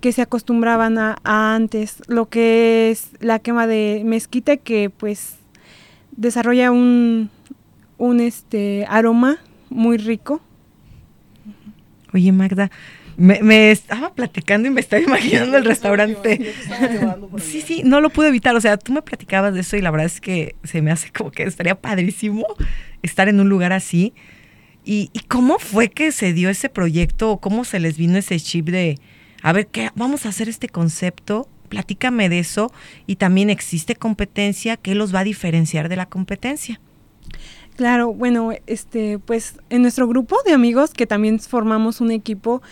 [0.00, 1.16] que se acostumbraban a,
[1.54, 5.36] antes, lo que es la quema de mezquite que pues
[6.12, 7.30] desarrolla un,
[7.96, 9.38] un este aroma
[9.74, 10.40] muy rico.
[12.12, 12.70] Oye Magda,
[13.16, 16.54] me, estaba platicando y me estaba imaginando el restaurante.
[17.38, 18.54] Sí, sí, no lo pude evitar.
[18.54, 21.10] O sea, tú me platicabas de eso y la verdad es que se me hace
[21.10, 22.46] como que estaría padrísimo
[23.02, 24.14] estar en un lugar así.
[24.84, 27.38] ¿Y, cómo fue que se dio ese proyecto?
[27.38, 28.98] ¿Cómo se les vino ese chip de,
[29.42, 31.48] a ver, ¿qué, vamos a hacer este concepto?
[31.68, 32.72] Platícame de eso.
[33.06, 34.76] Y también existe competencia.
[34.76, 36.80] ¿Qué los va a diferenciar de la competencia?
[37.76, 42.62] Claro, bueno, este, pues en nuestro grupo de amigos que también formamos un equipo,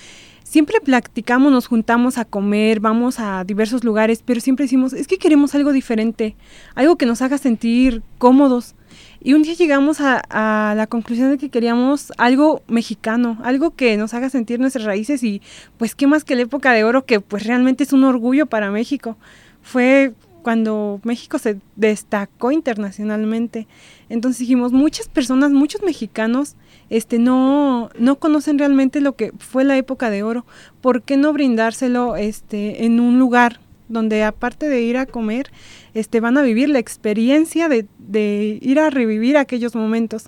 [0.44, 5.18] siempre platicamos, nos juntamos a comer, vamos a diversos lugares, pero siempre decimos, es que
[5.18, 6.36] queremos algo diferente,
[6.76, 8.76] algo que nos haga sentir cómodos.
[9.20, 13.96] Y un día llegamos a, a, la conclusión de que queríamos algo mexicano, algo que
[13.96, 15.42] nos haga sentir nuestras raíces y
[15.78, 18.70] pues qué más que la época de oro, que pues realmente es un orgullo para
[18.70, 19.16] México.
[19.62, 20.12] Fue
[20.42, 23.66] cuando México se destacó internacionalmente.
[24.08, 26.56] Entonces dijimos, muchas personas, muchos mexicanos,
[26.90, 30.44] este, no, no conocen realmente lo que fue la época de oro.
[30.80, 35.50] ¿Por qué no brindárselo este, en un lugar donde aparte de ir a comer,
[35.94, 40.26] este, van a vivir la experiencia de, de ir a revivir aquellos momentos?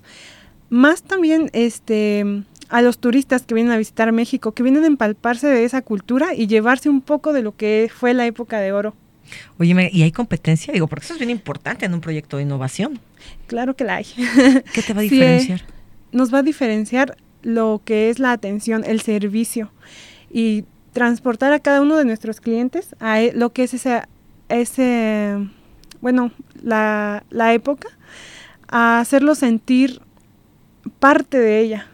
[0.69, 5.47] Más también este, a los turistas que vienen a visitar México, que vienen a empalparse
[5.47, 8.95] de esa cultura y llevarse un poco de lo que fue la época de oro.
[9.57, 10.73] Oye, ¿y hay competencia?
[10.73, 12.99] Digo, porque eso es bien importante en un proyecto de innovación.
[13.47, 14.05] Claro que la hay.
[14.73, 15.61] ¿Qué te va a diferenciar?
[16.15, 19.71] nos va a diferenciar lo que es la atención, el servicio
[20.31, 20.63] y
[20.93, 24.01] transportar a cada uno de nuestros clientes a e, lo que es ese,
[24.47, 25.37] ese
[25.99, 26.31] bueno,
[26.63, 27.89] la, la época,
[28.69, 30.01] a hacerlos sentir
[30.99, 31.87] parte de ella,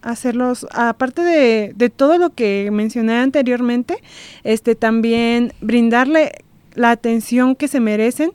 [0.00, 4.02] hacerlos, aparte de, de, todo lo que mencioné anteriormente,
[4.44, 6.32] este también brindarle
[6.74, 8.32] la atención que se merecen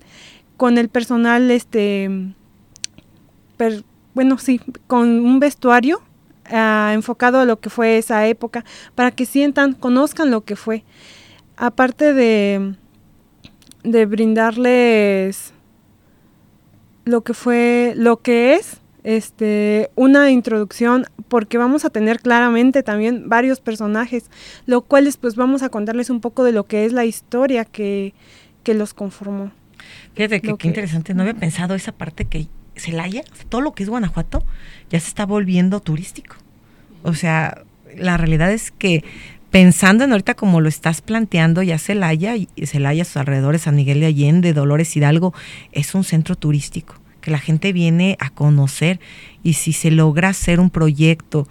[0.58, 2.10] con el personal, este,
[4.14, 6.02] bueno, sí, con un vestuario
[6.52, 8.66] uh, enfocado a lo que fue esa época,
[8.96, 10.84] para que sientan, conozcan lo que fue.
[11.56, 12.76] Aparte de,
[13.84, 15.54] de brindarles
[17.06, 23.30] lo que fue, lo que es, este, una introducción porque vamos a tener claramente también
[23.30, 24.30] varios personajes,
[24.66, 28.14] lo cuales pues vamos a contarles un poco de lo que es la historia que,
[28.64, 29.54] que los conformó.
[30.14, 33.90] Fíjate que, qué interesante, no había pensado esa parte que Celaya, todo lo que es
[33.90, 34.44] Guanajuato,
[34.90, 36.36] ya se está volviendo turístico.
[37.04, 37.64] O sea,
[37.96, 39.06] la realidad es que
[39.52, 44.02] pensando en ahorita como lo estás planteando, ya Celaya, y Celaya, sus alrededores, San Miguel
[44.02, 45.34] de Allende, Dolores Hidalgo,
[45.72, 46.96] es un centro turístico
[47.28, 49.02] que la gente viene a conocer
[49.44, 51.46] y si se logra hacer un proyecto,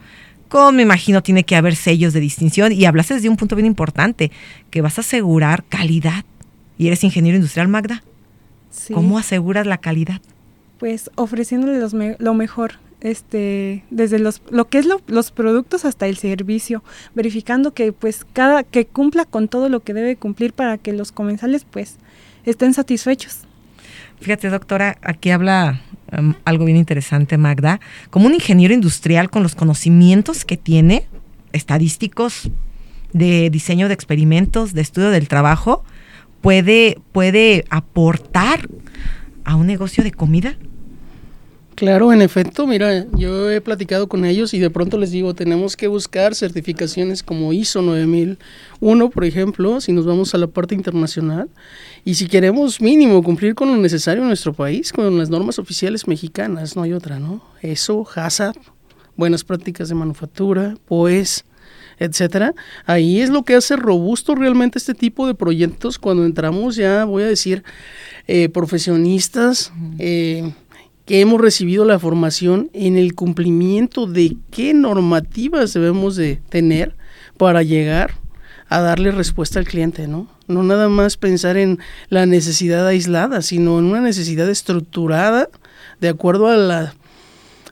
[0.49, 3.67] como me imagino tiene que haber sellos de distinción y hablaste desde un punto bien
[3.67, 4.33] importante,
[4.71, 6.25] que vas a asegurar calidad.
[6.79, 8.03] Y eres ingeniero industrial, Magda.
[8.95, 10.23] ¿Cómo aseguras la calidad?
[10.79, 16.17] Pues ofreciéndole los lo mejor, este, desde los, lo que es los productos hasta el
[16.17, 16.83] servicio,
[17.15, 21.13] verificando que pues cada, que cumpla con todo lo que debe cumplir para que los
[21.13, 21.97] comensales pues
[22.47, 23.46] estén satisfechos.
[24.21, 25.81] Fíjate, doctora, aquí habla
[26.17, 27.81] um, algo bien interesante, Magda.
[28.11, 31.07] Como un ingeniero industrial con los conocimientos que tiene,
[31.53, 32.51] estadísticos,
[33.13, 35.85] de diseño de experimentos, de estudio del trabajo,
[36.41, 38.69] puede, puede aportar
[39.45, 40.57] a un negocio de comida.
[41.77, 45.77] Claro, en efecto, mira, yo he platicado con ellos y de pronto les digo, tenemos
[45.77, 51.51] que buscar certificaciones como ISO 9001, por ejemplo, si nos vamos a la parte internacional,
[52.03, 56.09] y si queremos mínimo cumplir con lo necesario en nuestro país, con las normas oficiales
[56.09, 57.45] mexicanas, no hay otra, ¿no?
[57.61, 58.57] Eso, HACCP,
[59.15, 61.45] buenas prácticas de manufactura, POES,
[61.99, 62.55] etcétera.
[62.87, 67.25] Ahí es lo que hace robusto realmente este tipo de proyectos cuando entramos ya, voy
[67.25, 67.65] a decir,
[68.29, 70.53] eh, profesionistas, eh,
[71.07, 76.95] que hemos recibido la formación en el cumplimiento de qué normativas debemos de tener
[77.39, 78.15] para llegar
[78.69, 80.29] a darle respuesta al cliente, ¿no?
[80.49, 81.79] No nada más pensar en
[82.09, 85.49] la necesidad aislada, sino en una necesidad estructurada
[86.01, 86.95] de acuerdo a la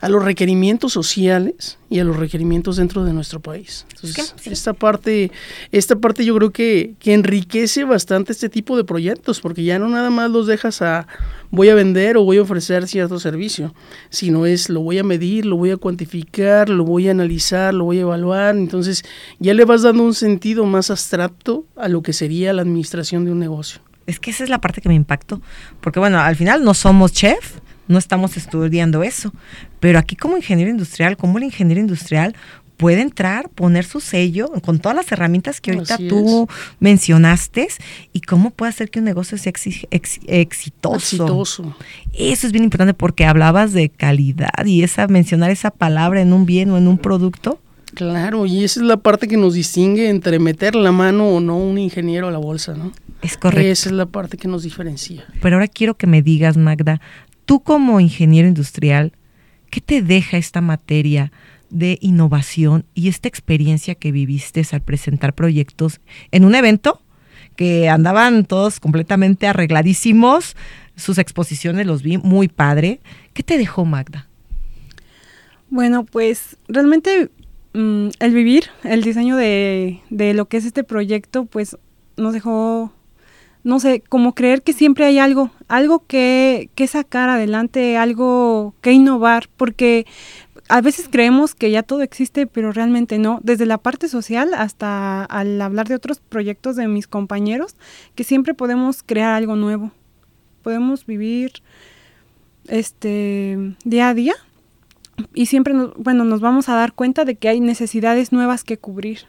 [0.05, 3.87] a los requerimientos sociales y a los requerimientos dentro de nuestro país.
[3.95, 5.33] Entonces, esta parte,
[5.73, 9.89] esta parte yo creo que, que enriquece bastante este tipo de proyectos, porque ya no
[9.89, 11.07] nada más los dejas a
[11.51, 13.75] voy a vender o voy a ofrecer cierto servicio,
[14.11, 17.85] sino es lo voy a medir, lo voy a cuantificar, lo voy a analizar, lo
[17.85, 19.05] voy a evaluar, entonces
[19.39, 23.33] ya le vas dando un sentido más abstracto a lo que sería la administración de
[23.33, 23.81] un negocio.
[24.07, 25.41] Es que esa es la parte que me impactó,
[25.81, 27.55] porque bueno, al final no somos chef,
[27.89, 29.33] no estamos estudiando eso.
[29.81, 32.35] Pero aquí como ingeniero industrial, como el ingeniero industrial
[32.77, 36.49] puede entrar, poner su sello con todas las herramientas que ahorita tú
[36.81, 37.69] mencionaste
[38.13, 40.27] y cómo puede hacer que un negocio sea exitoso.
[40.31, 41.77] exitoso.
[42.13, 46.47] Eso es bien importante porque hablabas de calidad y esa mencionar esa palabra en un
[46.47, 47.61] bien o en un producto.
[47.95, 51.57] Claro, y esa es la parte que nos distingue entre meter la mano o no
[51.57, 52.93] un ingeniero a la bolsa, ¿no?
[53.23, 53.71] Es correcto.
[53.71, 55.25] Esa es la parte que nos diferencia.
[55.41, 57.01] Pero ahora quiero que me digas, Magda,
[57.45, 59.13] Tú como ingeniero industrial,
[59.71, 61.31] ¿qué te deja esta materia
[61.69, 67.03] de innovación y esta experiencia que viviste al presentar proyectos en un evento
[67.57, 70.57] que andaban todos completamente arregladísimos?
[70.97, 73.01] Sus exposiciones los vi muy padre.
[73.35, 74.29] ¿Qué te dejó Magda?
[75.69, 77.31] Bueno, pues realmente
[77.75, 81.77] mm, el vivir, el diseño de, de lo que es este proyecto, pues
[82.17, 82.94] nos dejó
[83.65, 88.93] no sé, como creer que siempre hay algo, algo que, que sacar adelante, algo que
[88.93, 90.07] innovar, porque
[90.69, 93.41] a veces creemos que ya todo existe, pero realmente no.
[93.43, 97.77] Desde la parte social hasta al hablar de otros proyectos de mis compañeros,
[98.15, 99.93] que siempre podemos crear algo nuevo.
[100.63, 101.63] Podemos vivir
[102.69, 104.35] este día a día
[105.35, 108.79] y siempre nos, bueno, nos vamos a dar cuenta de que hay necesidades nuevas que
[108.79, 109.21] cubrir.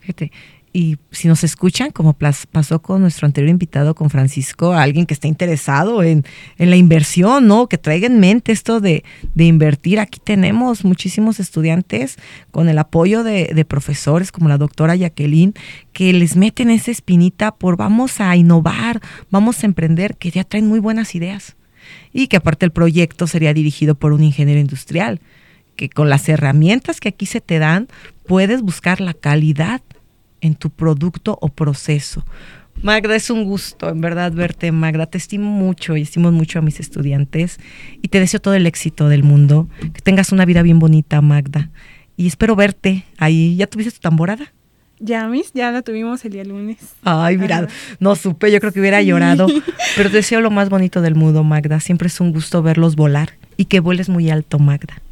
[0.00, 0.32] Fíjate,
[0.78, 2.16] y si nos escuchan, como
[2.52, 6.24] pasó con nuestro anterior invitado, con Francisco, alguien que esté interesado en,
[6.56, 7.66] la inversión, ¿no?
[7.66, 9.02] Que traiga en mente esto de,
[9.34, 9.98] invertir.
[9.98, 12.14] Aquí tenemos muchísimos estudiantes
[12.52, 15.52] con el apoyo de, de, profesores como la doctora Jacqueline,
[15.92, 19.00] que les meten esa espinita por vamos a innovar,
[19.32, 21.56] vamos a emprender, que ya traen muy buenas ideas.
[22.12, 25.20] Y que aparte el proyecto sería dirigido por un ingeniero industrial,
[25.74, 27.88] que con las herramientas que aquí se te dan,
[28.28, 29.80] puedes buscar la calidad
[30.40, 32.24] en tu producto o proceso.
[32.82, 35.06] Magda, es un gusto, en verdad, verte, Magda.
[35.06, 37.58] Te estimo mucho y estimo mucho a mis estudiantes
[38.02, 39.68] y te deseo todo el éxito del mundo.
[39.80, 41.70] Que tengas una vida bien bonita, Magda.
[42.16, 43.56] Y espero verte ahí.
[43.56, 44.52] ¿Ya tuviste tu tamborada?
[45.00, 46.78] Ya, mis, ya la tuvimos el día lunes.
[47.04, 47.68] Ay, mira,
[48.00, 49.46] no supe, yo creo que hubiera llorado.
[49.96, 51.80] Pero te deseo lo más bonito del mundo, Magda.
[51.80, 55.02] Siempre es un gusto verlos volar y que vueles muy alto, Magda.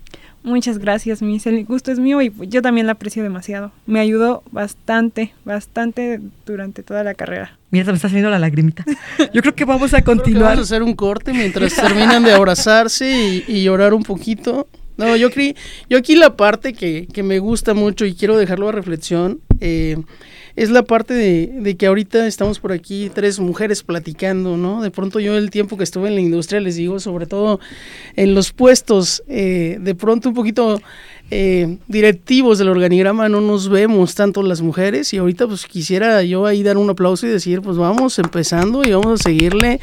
[0.46, 1.44] Muchas gracias, Miss.
[1.48, 3.72] El gusto es mío y yo también la aprecio demasiado.
[3.84, 7.58] Me ayudó bastante, bastante durante toda la carrera.
[7.72, 8.84] Mira, me está saliendo la lagrimita.
[9.34, 10.50] Yo creo que vamos a continuar.
[10.50, 14.68] vamos a hacer un corte mientras terminan de abrazarse y, llorar un poquito.
[14.96, 15.30] No, yo,
[15.90, 19.40] yo aquí la parte que, que, me gusta mucho y quiero dejarlo a reflexión.
[19.60, 19.96] Eh,
[20.56, 24.80] es la parte de, que ahorita estamos por aquí tres mujeres platicando, ¿no?
[24.80, 27.60] De pronto yo el tiempo que estuve en la industria, les digo, sobre todo
[28.16, 30.80] en los puestos, eh, de pronto un poquito
[31.30, 36.46] eh, directivos del organigrama no nos vemos tanto las mujeres y ahorita pues quisiera yo
[36.46, 39.80] ahí dar un aplauso y decir pues vamos empezando y vamos a seguirle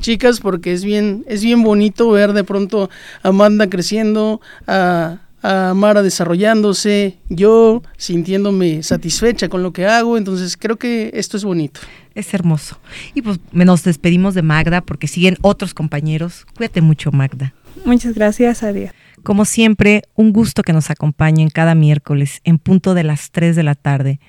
[0.00, 2.88] chicas porque es bien es bien bonito ver de pronto
[3.22, 10.56] a Amanda creciendo a a Mara desarrollándose, yo sintiéndome satisfecha con lo que hago, entonces
[10.56, 11.80] creo que esto es bonito.
[12.14, 12.78] Es hermoso.
[13.14, 16.46] Y pues nos despedimos de Magda porque siguen otros compañeros.
[16.56, 17.52] Cuídate mucho, Magda.
[17.84, 18.94] Muchas gracias, Adia.
[19.22, 23.62] Como siempre, un gusto que nos acompañen cada miércoles en punto de las 3 de
[23.64, 24.20] la tarde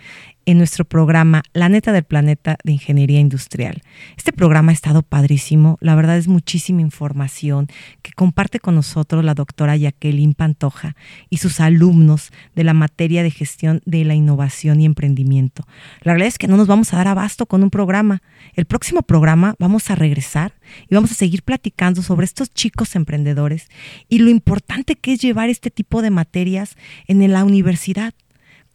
[0.47, 3.81] en nuestro programa La Neta del Planeta de Ingeniería Industrial.
[4.15, 7.67] Este programa ha estado padrísimo, la verdad es muchísima información
[8.01, 10.95] que comparte con nosotros la doctora Jacqueline Pantoja
[11.29, 15.65] y sus alumnos de la materia de gestión de la innovación y emprendimiento.
[16.01, 18.21] La realidad es que no nos vamos a dar abasto con un programa.
[18.53, 20.53] El próximo programa vamos a regresar
[20.89, 23.67] y vamos a seguir platicando sobre estos chicos emprendedores
[24.07, 26.77] y lo importante que es llevar este tipo de materias
[27.07, 28.13] en la universidad.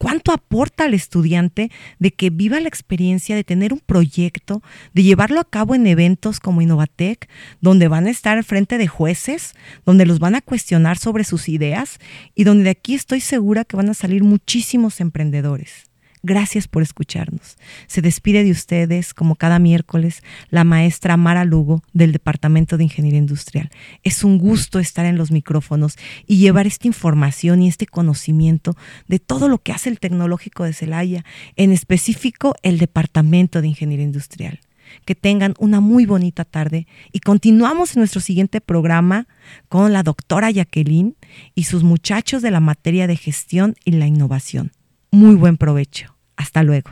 [0.03, 4.61] ¿Cuánto aporta al estudiante de que viva la experiencia de tener un proyecto,
[4.93, 7.29] de llevarlo a cabo en eventos como Innovatec,
[7.61, 9.55] donde van a estar al frente de jueces,
[9.87, 12.01] donde los van a cuestionar sobre sus ideas
[12.35, 15.92] y donde de aquí estoy segura que van a salir muchísimos emprendedores?
[16.25, 17.57] Gracias por escucharnos.
[17.89, 23.19] Se despide de ustedes, como cada miércoles, la maestra Mara Lugo del Departamento de Ingeniería
[23.19, 23.71] Industrial.
[24.05, 25.97] Es un gusto estar en los micrófonos
[26.29, 28.77] y llevar esta información y este conocimiento
[29.09, 31.25] de todo lo que hace el Tecnológico de Celaya,
[31.57, 34.61] en específico el Departamento de Ingeniería Industrial.
[35.05, 39.27] Que tengan una muy bonita tarde y continuamos en nuestro siguiente programa
[39.69, 41.17] con la doctora Jacqueline
[41.57, 44.71] y sus muchachos de la materia de gestión y la innovación.
[45.11, 46.12] Muy buen provecho.
[46.43, 46.91] Hasta luego.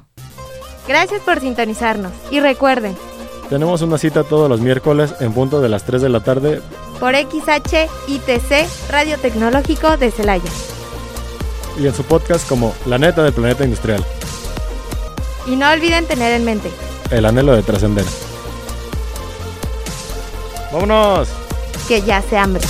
[0.87, 2.97] Gracias por sintonizarnos y recuerden,
[3.49, 6.63] tenemos una cita todos los miércoles en punto de las 3 de la tarde
[7.01, 10.51] por XHITC Radio Tecnológico de Celaya.
[11.79, 14.05] Y en su podcast como La Neta del Planeta Industrial.
[15.47, 16.71] Y no olviden tener en mente
[17.11, 18.05] el anhelo de trascender.
[20.73, 21.29] ¡Vámonos!
[21.89, 22.63] Que ya se hambre.